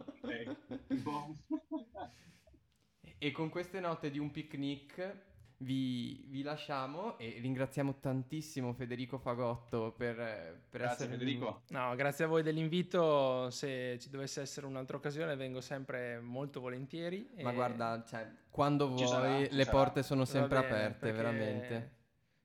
e 3.18 3.31
con 3.31 3.48
queste 3.48 3.79
note 3.79 4.11
di 4.11 4.18
un 4.18 4.33
picnic 4.33 5.34
vi, 5.64 6.24
vi, 6.29 6.42
lasciamo 6.42 7.18
e 7.18 7.38
ringraziamo 7.40 7.98
tantissimo 7.98 8.72
Federico 8.74 9.18
Fagotto 9.18 9.92
per, 9.96 10.14
per 10.14 10.81
grazie, 10.81 11.05
essere 11.05 11.18
Federico. 11.18 11.62
No, 11.68 11.94
grazie 11.96 12.27
a 12.27 12.29
voi 12.29 12.42
dell'invito. 12.42 13.50
Se 13.50 13.98
ci 13.98 14.11
dovesse 14.11 14.42
essere 14.42 14.66
un'altra 14.66 14.98
occasione, 14.98 15.35
vengo 15.35 15.61
sempre 15.61 16.20
molto 16.20 16.61
volentieri. 16.61 17.29
Ma 17.42 17.50
e... 17.50 17.55
guarda, 17.55 18.05
cioè, 18.07 18.31
quando 18.50 18.88
vuoi, 18.88 19.07
sarà, 19.07 19.38
le 19.38 19.48
sarà. 19.48 19.70
porte 19.70 20.03
sono 20.03 20.24
sempre 20.24 20.61
bene, 20.61 20.74
aperte, 20.74 21.12
veramente. 21.12 21.92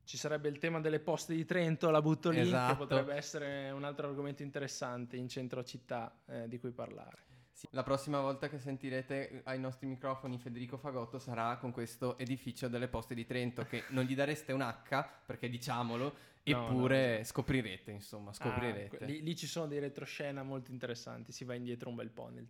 Ci 0.05 0.17
sarebbe 0.17 0.49
il 0.49 0.58
tema 0.58 0.79
delle 0.79 0.99
poste 0.99 1.36
di 1.36 1.45
Trento, 1.45 1.91
la 1.91 2.01
butto 2.01 2.32
lì, 2.32 2.39
esatto. 2.39 2.71
che 2.71 2.79
potrebbe 2.79 3.13
essere 3.13 3.69
un 3.69 3.84
altro 3.84 4.08
argomento 4.08 4.41
interessante 4.41 5.17
in 5.17 5.27
centro 5.27 5.63
città 5.63 6.19
eh, 6.25 6.47
di 6.47 6.58
cui 6.58 6.71
parlare. 6.71 7.27
Sì, 7.60 7.67
la 7.72 7.84
prossima 7.84 8.22
volta 8.22 8.48
che 8.48 8.58
sentirete 8.58 9.41
ai 9.43 9.60
nostri 9.60 9.86
microfoni 9.86 10.38
Federico 10.38 10.78
Fagotto 10.78 11.19
sarà 11.19 11.58
con 11.58 11.74
questo 11.74 12.17
edificio 12.17 12.69
delle 12.69 12.88
poste 12.88 13.13
di 13.13 13.26
Trento 13.26 13.65
che 13.65 13.84
non 13.89 14.06
gli 14.06 14.15
dareste 14.15 14.54
un 14.54 14.62
H 14.62 15.06
perché 15.26 15.50
diciamolo, 15.50 16.15
eppure 16.41 17.12
no, 17.12 17.17
no. 17.17 17.24
scoprirete, 17.26 17.91
insomma, 17.91 18.32
scoprirete. 18.32 19.00
Ah, 19.02 19.06
lì, 19.06 19.22
lì, 19.22 19.36
ci 19.36 19.45
sono 19.45 19.67
dei 19.67 19.80
retroscena 19.80 20.41
molto 20.41 20.72
interessanti, 20.72 21.34
si 21.34 21.43
va 21.43 21.54
indietro 21.54 21.89
un 21.89 21.95
bel 21.95 22.12
po', 22.12 22.30
nel, 22.30 22.48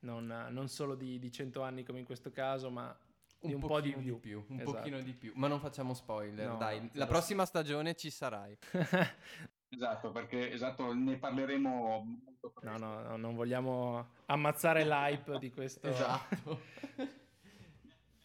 non, 0.00 0.26
non, 0.50 0.66
solo 0.66 0.96
di, 0.96 1.20
di 1.20 1.30
100 1.30 1.62
anni 1.62 1.84
come 1.84 2.00
in 2.00 2.04
questo 2.04 2.32
caso, 2.32 2.70
ma 2.70 2.92
un, 3.42 3.54
un 3.54 3.60
po' 3.60 3.80
di 3.80 3.92
più. 3.92 4.18
più. 4.18 4.44
un 4.48 4.56
esatto. 4.56 4.72
pochino 4.78 5.00
di 5.00 5.12
più, 5.12 5.30
ma 5.36 5.46
non 5.46 5.60
facciamo 5.60 5.94
spoiler, 5.94 6.48
no, 6.48 6.56
dai, 6.56 6.90
la 6.94 7.06
prossima 7.06 7.44
stagione 7.44 7.94
ci 7.94 8.10
sarai. 8.10 8.58
Esatto, 9.72 10.10
perché 10.10 10.52
esatto, 10.52 10.92
ne 10.92 11.16
parleremo 11.16 12.04
molto 12.04 12.50
presto. 12.50 12.78
No, 12.78 12.92
no, 12.92 13.02
no, 13.02 13.16
non 13.16 13.34
vogliamo 13.36 14.08
ammazzare 14.26 14.84
l'hype 14.84 15.38
di 15.38 15.50
questo. 15.52 15.86
Esatto. 15.86 16.60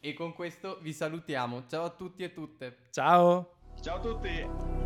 e 0.01 0.13
con 0.13 0.33
questo 0.33 0.79
vi 0.81 0.91
salutiamo. 0.91 1.67
Ciao 1.67 1.83
a 1.83 1.89
tutti 1.91 2.23
e 2.23 2.33
tutte. 2.33 2.87
Ciao. 2.89 3.57
Ciao 3.79 3.97
a 3.97 3.99
tutti. 3.99 4.84